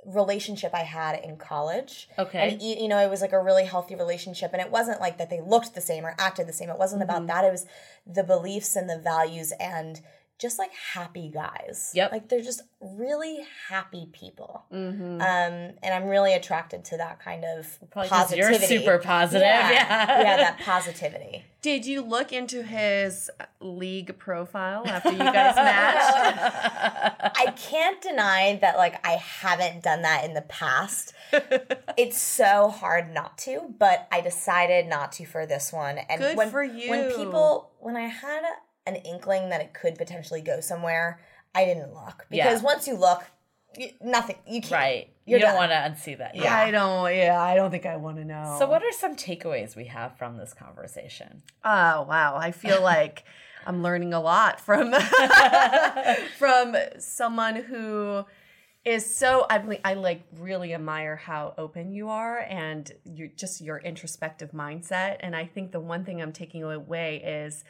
[0.07, 2.09] relationship I had in college.
[2.18, 2.53] Okay.
[2.53, 4.50] And, you know, it was like a really healthy relationship.
[4.53, 6.70] And it wasn't like that they looked the same or acted the same.
[6.70, 7.11] It wasn't Mm-hmm.
[7.11, 7.44] about that.
[7.44, 7.66] It was
[8.07, 10.00] the beliefs and the values and
[10.40, 11.92] just like happy guys.
[11.94, 12.12] Yep.
[12.12, 14.64] Like they're just really happy people.
[14.72, 15.20] Mm-hmm.
[15.20, 18.79] Um, and I'm really attracted to that kind of Probably 'cause you're positivity.
[18.85, 19.42] super positive.
[19.42, 19.70] Yeah.
[19.70, 20.22] Yeah.
[20.22, 21.44] yeah, that positivity.
[21.62, 27.37] Did you look into his league profile after you guys matched?
[27.37, 31.12] I can't deny that like I haven't done that in the past.
[31.98, 35.98] it's so hard not to, but I decided not to for this one.
[35.98, 38.42] And Good when, for When people when I had
[38.90, 41.20] an inkling that it could potentially go somewhere,
[41.55, 42.62] I didn't look because Yeah.
[42.62, 43.24] once you look,
[43.76, 44.72] you, nothing you can't.
[44.72, 45.11] Right.
[45.26, 46.35] You're don't want to unsee that.
[46.35, 46.57] Yeah.
[46.57, 47.14] I don't.
[47.14, 48.57] Yeah, I don't think I want to know.
[48.59, 51.42] So, what are some takeaways we have from this conversation?
[51.64, 53.22] Oh wow, I feel like
[53.64, 54.92] I'm learning a lot from
[56.38, 58.24] from someone who
[58.85, 63.61] is so I mean, I like really admire how open you are and you just
[63.61, 67.62] your introspective mindset and I think the one thing I'm taking away is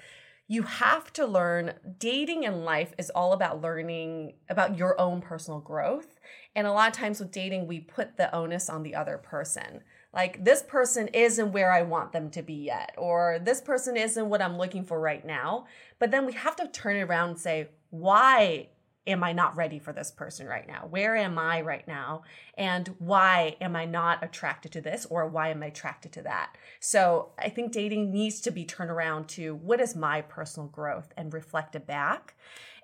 [0.51, 5.61] you have to learn dating in life is all about learning about your own personal
[5.61, 6.19] growth
[6.57, 9.81] and a lot of times with dating we put the onus on the other person
[10.13, 14.29] like this person isn't where I want them to be yet, or this person isn't
[14.29, 15.67] what I'm looking for right now.
[15.99, 18.71] But then we have to turn it around and say, why
[19.07, 20.87] am I not ready for this person right now?
[20.89, 22.23] Where am I right now?
[22.55, 26.57] And why am I not attracted to this, or why am I attracted to that?
[26.81, 31.13] So I think dating needs to be turned around to what is my personal growth
[31.17, 32.35] and reflect it back.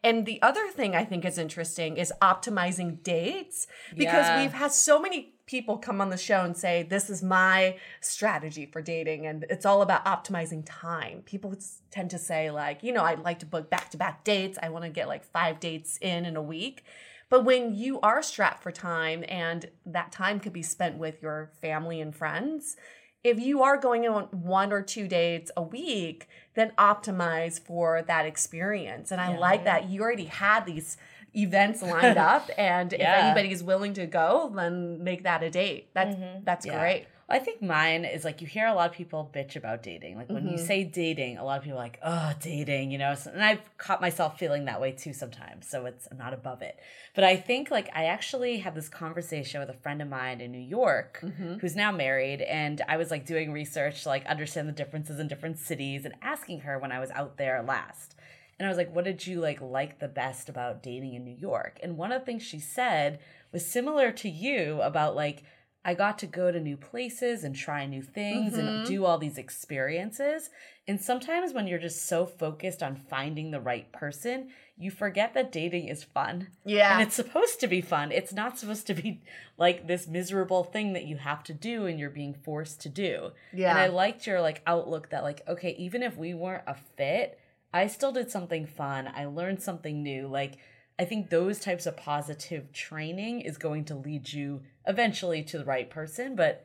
[0.02, 4.42] And the other thing I think is interesting is optimizing dates because Yeah.
[4.42, 8.66] we've had so many people come on the show and say, This is my strategy
[8.66, 9.26] for dating.
[9.26, 11.22] And it's all about optimizing time.
[11.24, 11.56] People
[11.90, 14.59] tend to say, like, you know, I'd like to book back to back dates.
[14.62, 16.84] I want to get like five dates in in a week.
[17.28, 21.51] But when you are strapped for time and that time could be spent with your
[21.61, 22.76] family and friends,
[23.24, 28.26] if you are going on one or two dates a week, then optimize for that
[28.26, 29.11] experience.
[29.11, 30.97] And I like that you already had these
[31.37, 33.26] events lined up and if Yeah.
[33.26, 35.89] anybody is willing to go, then make that a date.
[35.95, 36.45] That's mm-hmm.
[36.45, 36.80] that's Yeah.
[36.80, 37.07] great.
[37.28, 40.16] I think mine is like you hear a lot of people bitch about dating.
[40.16, 40.64] Like when you mm-hmm.
[40.64, 43.16] say dating, a lot of people are like, oh, dating, you know.
[43.32, 45.68] And I've caught myself feeling that way too sometimes.
[45.68, 46.78] So it's I'm not above it.
[47.16, 50.53] But I think like I actually had this conversation with a friend of mine in
[50.53, 51.55] New York mm-hmm.
[51.55, 55.26] who's now married, and I was like doing research to like understand the differences in
[55.26, 58.14] different cities and asking her when I was out there last.
[58.59, 61.36] And I was like, what did you like like the best about dating in New
[61.36, 61.78] York?
[61.82, 63.18] And one of the things she said
[63.52, 65.44] was similar to you about like
[65.86, 68.86] I got to go to new places and try new things and mm-hmm.
[68.86, 70.50] do all these experiences.
[70.88, 75.52] And sometimes when you're just so focused on finding the right person, you forget that
[75.52, 76.48] dating is fun.
[76.64, 76.94] Yeah.
[76.94, 78.11] And it's supposed to be fun.
[78.11, 79.22] It's not supposed to be
[79.59, 83.30] like this miserable thing that you have to do and you're being forced to do.
[83.52, 83.70] Yeah.
[83.70, 87.38] And I liked your like outlook that like, okay, even if we weren't a fit,
[87.77, 89.11] I still did something fun.
[89.14, 90.27] I learned something new.
[90.27, 90.59] Like
[90.99, 95.64] I think those types of positive training is going to lead you eventually to the
[95.64, 96.64] right person, but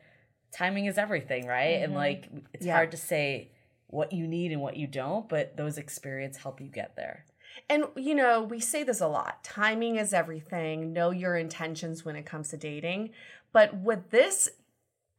[0.52, 1.82] timing is everything, right?
[1.82, 1.96] And mm-hmm.
[1.96, 2.74] like it's Yeah.
[2.74, 3.50] hard to say
[3.88, 7.26] what you need and what you don't, but those experiences help you get there.
[7.68, 9.44] And you know, we say this a lot.
[9.44, 10.94] Timing is everything.
[10.94, 13.10] Know your intentions when it comes to dating.
[13.52, 14.48] But what this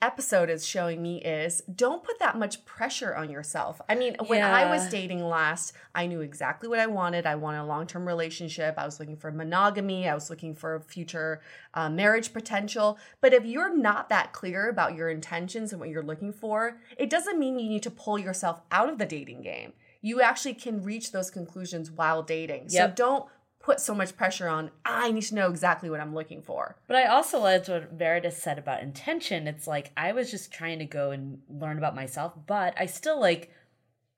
[0.03, 3.79] episode is showing me is don't put that much pressure on yourself.
[3.87, 7.25] I mean, when I was dating last, I knew exactly what I wanted.
[7.25, 8.75] I wanted a long-term relationship.
[8.77, 10.09] I was looking for monogamy.
[10.09, 11.41] I was looking for future
[11.73, 12.99] uh, marriage potential.
[13.21, 17.09] But if you're not that clear about your intentions and what you're looking for, it
[17.09, 19.71] doesn't mean you need to pull yourself out of the dating game.
[20.01, 22.69] You actually can reach those conclusions while dating.
[22.69, 23.25] So don't
[23.63, 26.75] put so much pressure on, I need to know exactly what I'm looking for.
[26.85, 29.47] But I also liked what Meredith said about intention.
[29.47, 33.19] It's like I was just trying to go and learn about myself, but I still
[33.19, 33.51] like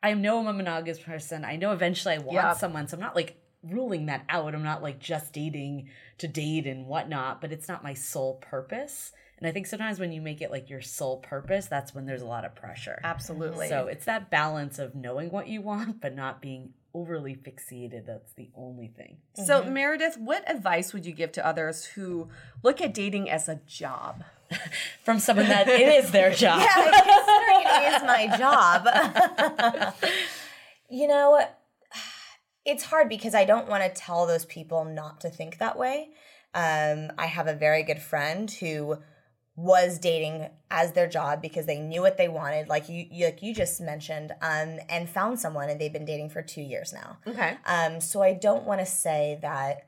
[0.04, 1.46] I know I'm a monogamous person.
[1.46, 2.54] I know eventually I want Yeah.
[2.54, 4.54] someone, so I'm not like ruling that out.
[4.54, 5.90] I'm not like just dating
[6.20, 9.12] to date and whatnot, but it's not my sole purpose.
[9.38, 12.22] And I think sometimes when you make it like your sole purpose, that's when there's
[12.22, 13.00] a lot of pressure.
[13.04, 13.68] Absolutely.
[13.68, 18.06] So it's that balance of knowing what you want, but not being overly fixated.
[18.08, 19.18] That's the only thing.
[19.46, 22.30] So, Meredith, what advice would you give to others who
[22.64, 24.24] look at dating as a job?
[25.04, 26.62] From someone that it is their job.
[26.62, 29.94] considering it is my job.
[30.90, 31.46] you know,
[32.64, 36.10] it's hard because I don't want to tell those people not to think that way.
[36.54, 38.98] Um, I have a very good friend who
[39.56, 43.42] was dating as their job because they knew what they wanted, like you, you like
[43.42, 47.18] you just mentioned, um, and found someone, and they've been dating for two years now.
[47.26, 47.58] Okay.
[47.66, 49.86] Um, so I don't want to say that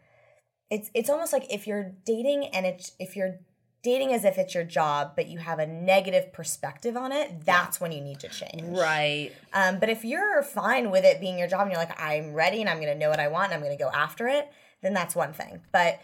[0.69, 3.39] it's it's almost like if you're dating and it's if you're
[3.83, 7.79] dating as if it's your job, but you have a negative perspective on it, that's
[7.79, 8.77] when you need to change.
[8.77, 9.31] Right.
[9.53, 12.61] Um, but if you're fine with it being your job and you're like, I'm ready
[12.61, 14.49] and I'm gonna know what I want and I'm gonna go after it,
[14.81, 15.61] then that's one thing.
[15.71, 16.01] But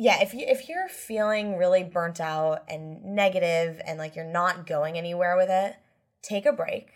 [0.00, 4.66] yeah, if you if you're feeling really burnt out and negative and like you're not
[4.66, 5.76] going anywhere with it,
[6.22, 6.88] take a break.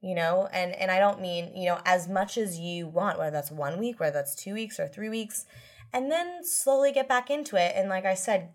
[0.00, 3.32] You know, and and I don't mean you know as much as you want, whether
[3.32, 5.44] that's one week, whether that's two weeks or three weeks,
[5.92, 7.72] and then slowly get back into it.
[7.74, 8.50] And like I said,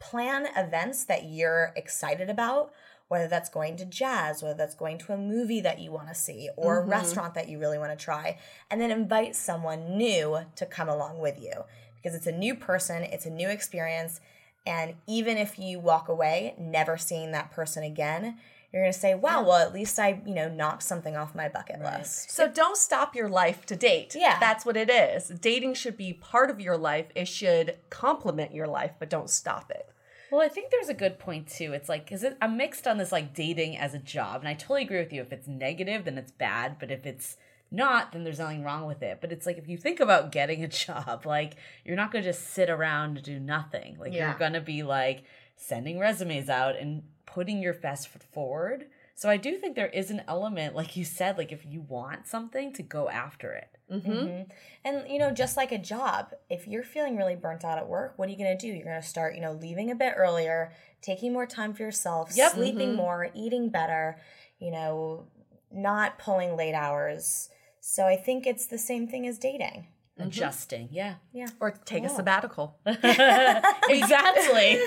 [0.00, 2.72] plan events that you're excited about,
[3.06, 6.16] whether that's going to jazz, whether that's going to a movie that you want to
[6.16, 6.90] see, or a mm-hmm.
[6.90, 8.38] restaurant that you really want to try,
[8.72, 11.62] and then invite someone new to come along with you
[12.04, 14.20] because it's a new person, it's a new experience.
[14.66, 18.36] And even if you walk away never seeing that person again,
[18.70, 21.48] you're going to say, wow, well, at least I, you know, knocked something off my
[21.48, 22.30] bucket list.
[22.30, 24.14] So don't stop your life to date.
[24.18, 24.38] Yeah.
[24.38, 25.28] That's what it is.
[25.28, 27.06] Dating should be part of your life.
[27.14, 29.88] It should complement your life, but don't stop it.
[30.30, 31.72] Well, I think there's a good point too.
[31.72, 32.36] It's like, is it?
[32.42, 35.20] I'm mixed on this like dating as a job, and I totally agree with you.
[35.20, 36.78] If it's negative, then it's bad.
[36.80, 37.36] But if it's
[37.70, 39.18] not, then there's nothing wrong with it.
[39.20, 42.52] But it's like if you think about getting a job, like you're not gonna just
[42.52, 43.96] sit around and do nothing.
[43.98, 44.30] Like Yeah.
[44.30, 45.24] you're gonna be like
[45.56, 48.86] sending resumes out and putting your best foot forward.
[49.16, 52.26] So I do think there is an element, like you said, like if you want
[52.26, 53.68] something, to go after it.
[53.90, 54.10] Mm-hmm.
[54.10, 54.50] Mm-hmm.
[54.84, 58.14] And you know, just like a job, if you're feeling really burnt out at work,
[58.16, 58.72] what are you going to do?
[58.72, 62.32] You're going to start, you know, leaving a bit earlier, taking more time for yourself,
[62.34, 62.52] Yep.
[62.52, 62.96] sleeping mm-hmm.
[62.96, 64.18] more, eating better,
[64.58, 65.28] you know,
[65.74, 67.50] not pulling late hours.
[67.80, 69.88] So I think it's the same thing as dating.
[70.18, 70.28] Mm-hmm.
[70.28, 71.48] Adjusting, yeah, Yeah.
[71.58, 72.78] Or take a sabbatical.
[72.86, 73.64] exactly.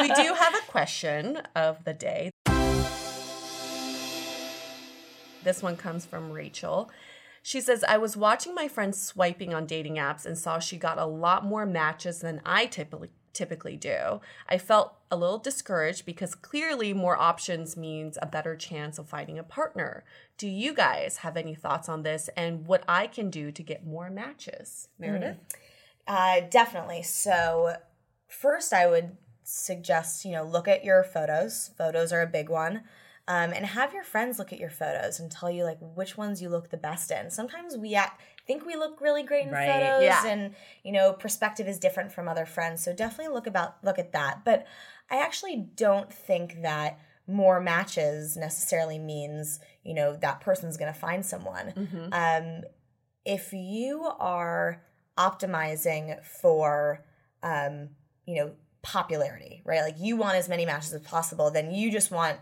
[0.00, 2.30] we do have a question of the day.
[5.42, 6.90] This one comes from Rachel.
[7.42, 10.98] She says, I was watching my friend swiping on dating apps and saw she got
[10.98, 14.20] a lot more matches than I typically typically do.
[14.48, 19.38] I felt a little discouraged because clearly more options means a better chance of finding
[19.38, 20.04] a partner.
[20.38, 23.86] Do you guys have any thoughts on this and what I can do to get
[23.86, 24.88] more matches?
[24.98, 25.36] Meredith?
[26.06, 27.02] Uh, definitely.
[27.02, 27.76] So,
[28.28, 31.70] first, I would suggest you know look at your photos.
[31.78, 32.82] Photos are a big one,
[33.28, 36.40] um, and have your friends look at your photos and tell you like which ones
[36.42, 37.30] you look the best in.
[37.30, 39.66] Sometimes we act, think we look really great in Right.
[39.66, 40.26] photos, Yeah.
[40.26, 42.82] and you know perspective is different from other friends.
[42.84, 44.44] So definitely look about look at that.
[44.44, 44.66] But
[45.10, 50.98] I actually don't think that more matches necessarily means you know that person's going to
[50.98, 52.62] find someone um,
[53.24, 54.80] if you are
[55.18, 57.04] optimizing for
[57.42, 57.90] um,
[58.26, 62.12] you know popularity right like you want as many matches as possible then you just
[62.12, 62.38] want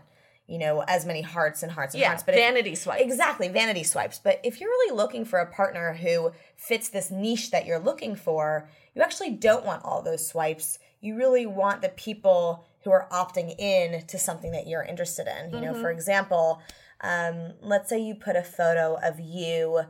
[0.47, 3.01] you know as many hearts and hearts and Yeah, hearts but if- vanity swipes.
[3.01, 4.19] exactly vanity swipes.
[4.19, 8.15] But if you're really looking for a partner who fits this niche that you're looking
[8.15, 10.79] for you actually don't want all those swipes.
[11.01, 15.53] You really want the people who are opting in to something that you're interested in.
[15.53, 16.61] You know for example
[17.01, 19.81] um, let's say you put a photo of you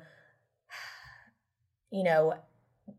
[1.91, 2.33] you know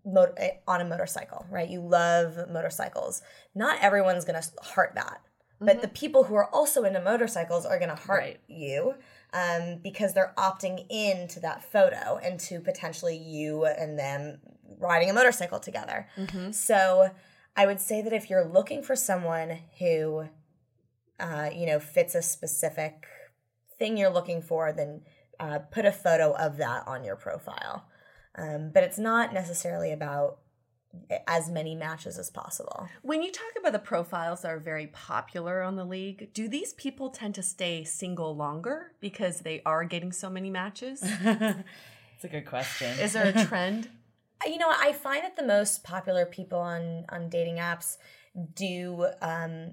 [0.04, 1.68] mo- eh, on a motorcycle right?
[1.68, 3.22] You love motorcycles.
[3.54, 5.20] Not everyone's gonna heart that
[5.60, 8.40] but the people who are also into motorcycles are gonna heart Right.
[8.48, 8.94] you
[9.32, 14.38] um, because they're opting into that photo and to potentially you and them
[14.78, 16.08] riding a motorcycle together.
[16.52, 17.10] So
[17.58, 20.28] i would say that if you're looking for someone who
[21.18, 23.06] uh, you know fits a specific
[23.78, 25.00] thing you're looking for then
[25.40, 27.86] uh, put a photo of that on your profile.
[28.36, 30.38] Um, but it's not necessarily about
[31.26, 35.62] as many matches as possible When you talk about the profiles that are very popular
[35.62, 40.12] on the league, do these people tend to stay single longer because they are getting
[40.12, 41.02] so many matches?
[42.16, 42.98] It's a good question.
[42.98, 43.90] Is there a trend?
[44.46, 47.96] you know i find that the most popular people on on dating apps
[48.54, 49.70] do um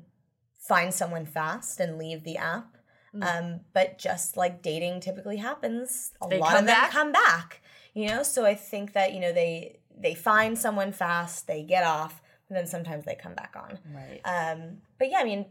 [0.58, 2.78] find someone fast and leave the app
[3.22, 6.92] um but just like dating typically happens a They lot of them back?
[6.92, 7.62] come back
[7.94, 11.84] you know so i think that you know they they find someone fast they get
[11.84, 14.22] off and then sometimes they come back on right.
[14.26, 15.46] um, but yeah, I mean,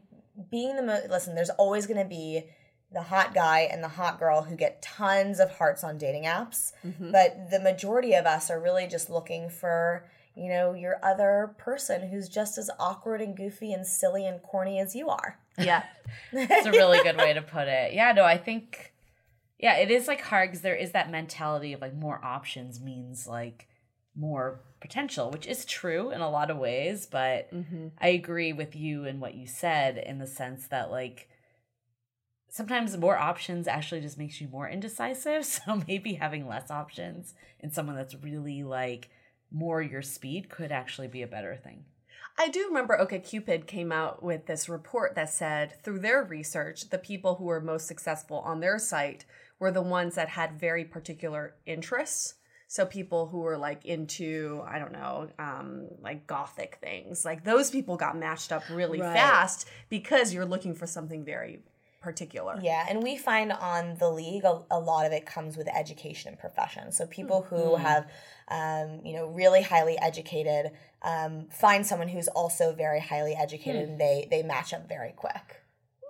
[0.50, 2.44] being the most listen, there's always going to be
[2.92, 6.72] the hot guy and the hot girl who get tons of hearts on dating apps,
[7.00, 12.08] but the majority of us are really just looking for you know your other person
[12.08, 15.38] who's just as awkward and goofy and silly and corny as you are.
[15.58, 15.84] Yeah.
[16.32, 17.92] that's a really good way to put it.
[17.92, 18.92] Yeah, no, I think,
[19.58, 23.26] yeah, it is like hard because there is that mentality of like more options means
[23.26, 23.68] like
[24.14, 27.06] more potential, which is true in a lot of ways.
[27.06, 27.88] But mm-hmm.
[27.98, 31.28] I agree with you and what you said in the sense that like
[32.48, 35.44] sometimes more options actually just makes you more indecisive.
[35.66, 39.10] So maybe having less options and someone that's really like
[39.50, 41.84] more your speed could actually be a better thing.
[42.38, 46.98] I do remember OkCupid came out with this report that said through their research, the
[46.98, 49.26] people who were most successful on their site
[49.58, 52.34] were the ones that had very particular interests.
[52.72, 57.70] So people who were like into, I don't know, um, like gothic things, like those
[57.70, 59.12] people got matched up really Right.
[59.12, 61.60] fast because you're looking for something very
[62.00, 62.58] particular.
[62.62, 66.30] Yeah, and we find on the league a, a lot of it comes with education
[66.30, 66.92] and profession.
[66.92, 68.10] So people who have,
[68.48, 74.00] um, you know, really highly educated um, find someone who's also very highly educated, and
[74.00, 75.60] they they match up very quick.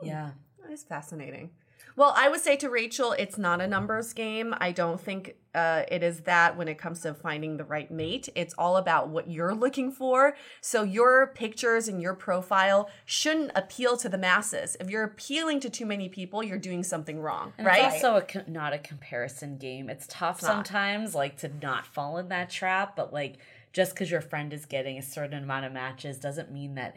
[0.01, 0.31] Yeah.
[0.69, 1.51] That's fascinating.
[1.97, 4.55] Well, I would say to Rachel, it's not a numbers game.
[4.59, 8.29] I don't think uh, it is that when it comes to finding the right mate.
[8.35, 10.35] It's all about what you're looking for.
[10.61, 14.77] So your pictures and your profile shouldn't appeal to the masses.
[14.81, 17.93] If you're appealing to too many people, you're doing something wrong, And right?
[17.93, 19.91] It's also a, not a comparison game.
[19.91, 20.49] It's tough not.
[20.49, 22.97] sometimes, like to not fall in that trap.
[22.97, 23.37] But like,
[23.73, 26.97] just because your friend is getting a certain amount of matches doesn't mean that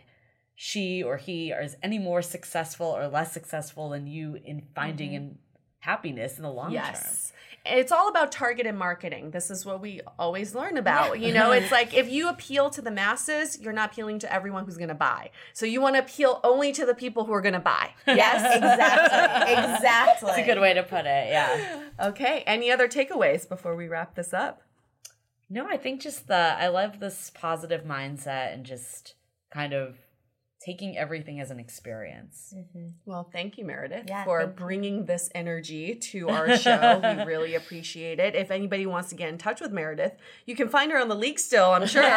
[0.55, 5.15] she or he is any more successful or less successful than you in finding mm-hmm.
[5.15, 5.37] in
[5.79, 6.73] happiness in the long term.
[6.73, 7.33] Yes.
[7.67, 9.31] It's all about targeted marketing.
[9.31, 11.19] This is what we always learn about.
[11.19, 14.65] You know, it's like if you appeal to the masses, you're not appealing to everyone
[14.65, 15.31] who's going to buy.
[15.53, 17.93] So you want to appeal only to the people who are going to buy.
[18.07, 20.27] Yes, exactly, exactly.
[20.27, 21.29] That's a good way to put it.
[21.29, 21.83] Yeah.
[21.99, 22.43] Okay.
[22.45, 24.61] Any other takeaways before we wrap this up?
[25.49, 29.15] No, I think just the I love this positive mindset and just
[29.51, 29.97] kind of
[30.65, 32.53] taking everything as an experience.
[32.57, 32.87] Mm-hmm.
[33.05, 34.65] Well, thank you, Meredith, Yeah, for thank you.
[34.65, 36.99] bringing this energy to our show.
[37.03, 38.33] we really appreciate it.
[38.33, 40.13] If anybody wants to get in touch with Meredith,
[40.47, 42.01] you can find her on the league still, I'm sure.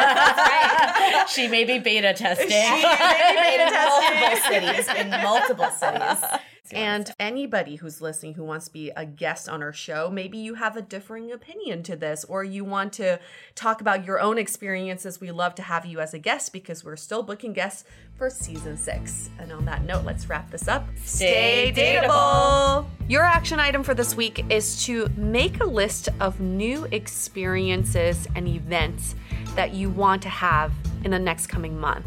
[1.27, 2.49] she may be beta testing.
[2.49, 6.39] She may in multiple cities, in multiple cities.
[6.71, 10.55] And anybody who's listening who wants to be a guest on our show, maybe you
[10.55, 13.19] have a differing opinion to this, or you want to
[13.55, 15.19] talk about your own experiences.
[15.19, 17.85] We love to have you as a guest because we're still booking guests
[18.19, 19.29] for season six.
[19.39, 20.85] And on that note, let's wrap this up.
[21.03, 22.85] Stay dateable.
[23.07, 28.47] Your action item for this week is to make a list of new experiences and
[28.47, 29.15] events
[29.55, 30.73] that you want to have
[31.05, 32.05] in the next coming month.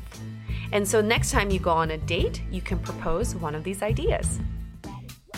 [0.71, 3.83] And so next time you go on a date, you can propose one of these
[3.83, 4.39] ideas.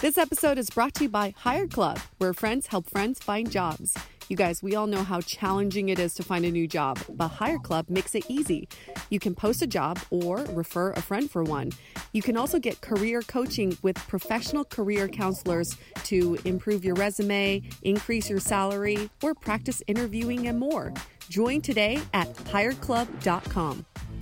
[0.00, 3.96] This episode is brought to you by Hired Club, where friends help friends find jobs.
[4.28, 7.28] You guys, we all know how challenging it is to find a new job, but
[7.28, 8.68] Hired Club makes it easy.
[9.10, 11.72] You can post a job or refer a friend for one.
[12.12, 18.30] You can also get career coaching with professional career counselors to improve your resume, increase
[18.30, 20.92] your salary, or practice interviewing and more.
[21.28, 23.86] Join today at hiredclub.com.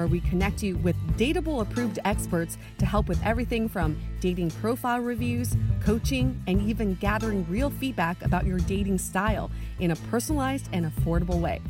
[0.00, 5.00] where we connect you with Dateable approved experts to help with everything from dating profile
[5.00, 10.90] reviews, coaching, and even gathering real feedback about your dating style in a personalized and
[10.90, 11.60] affordable way.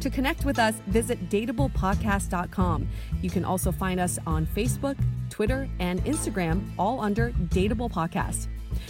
[0.00, 2.88] To connect with us, visit dateablepodcast.com.
[3.22, 8.48] You can also find us on Facebook, Twitter, and Instagram, all under Dateable Podcast.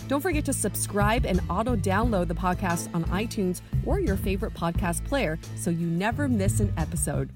[0.09, 5.05] Don't forget to subscribe and auto download the podcast on iTunes or your favorite podcast
[5.05, 7.31] player so you never miss an episode.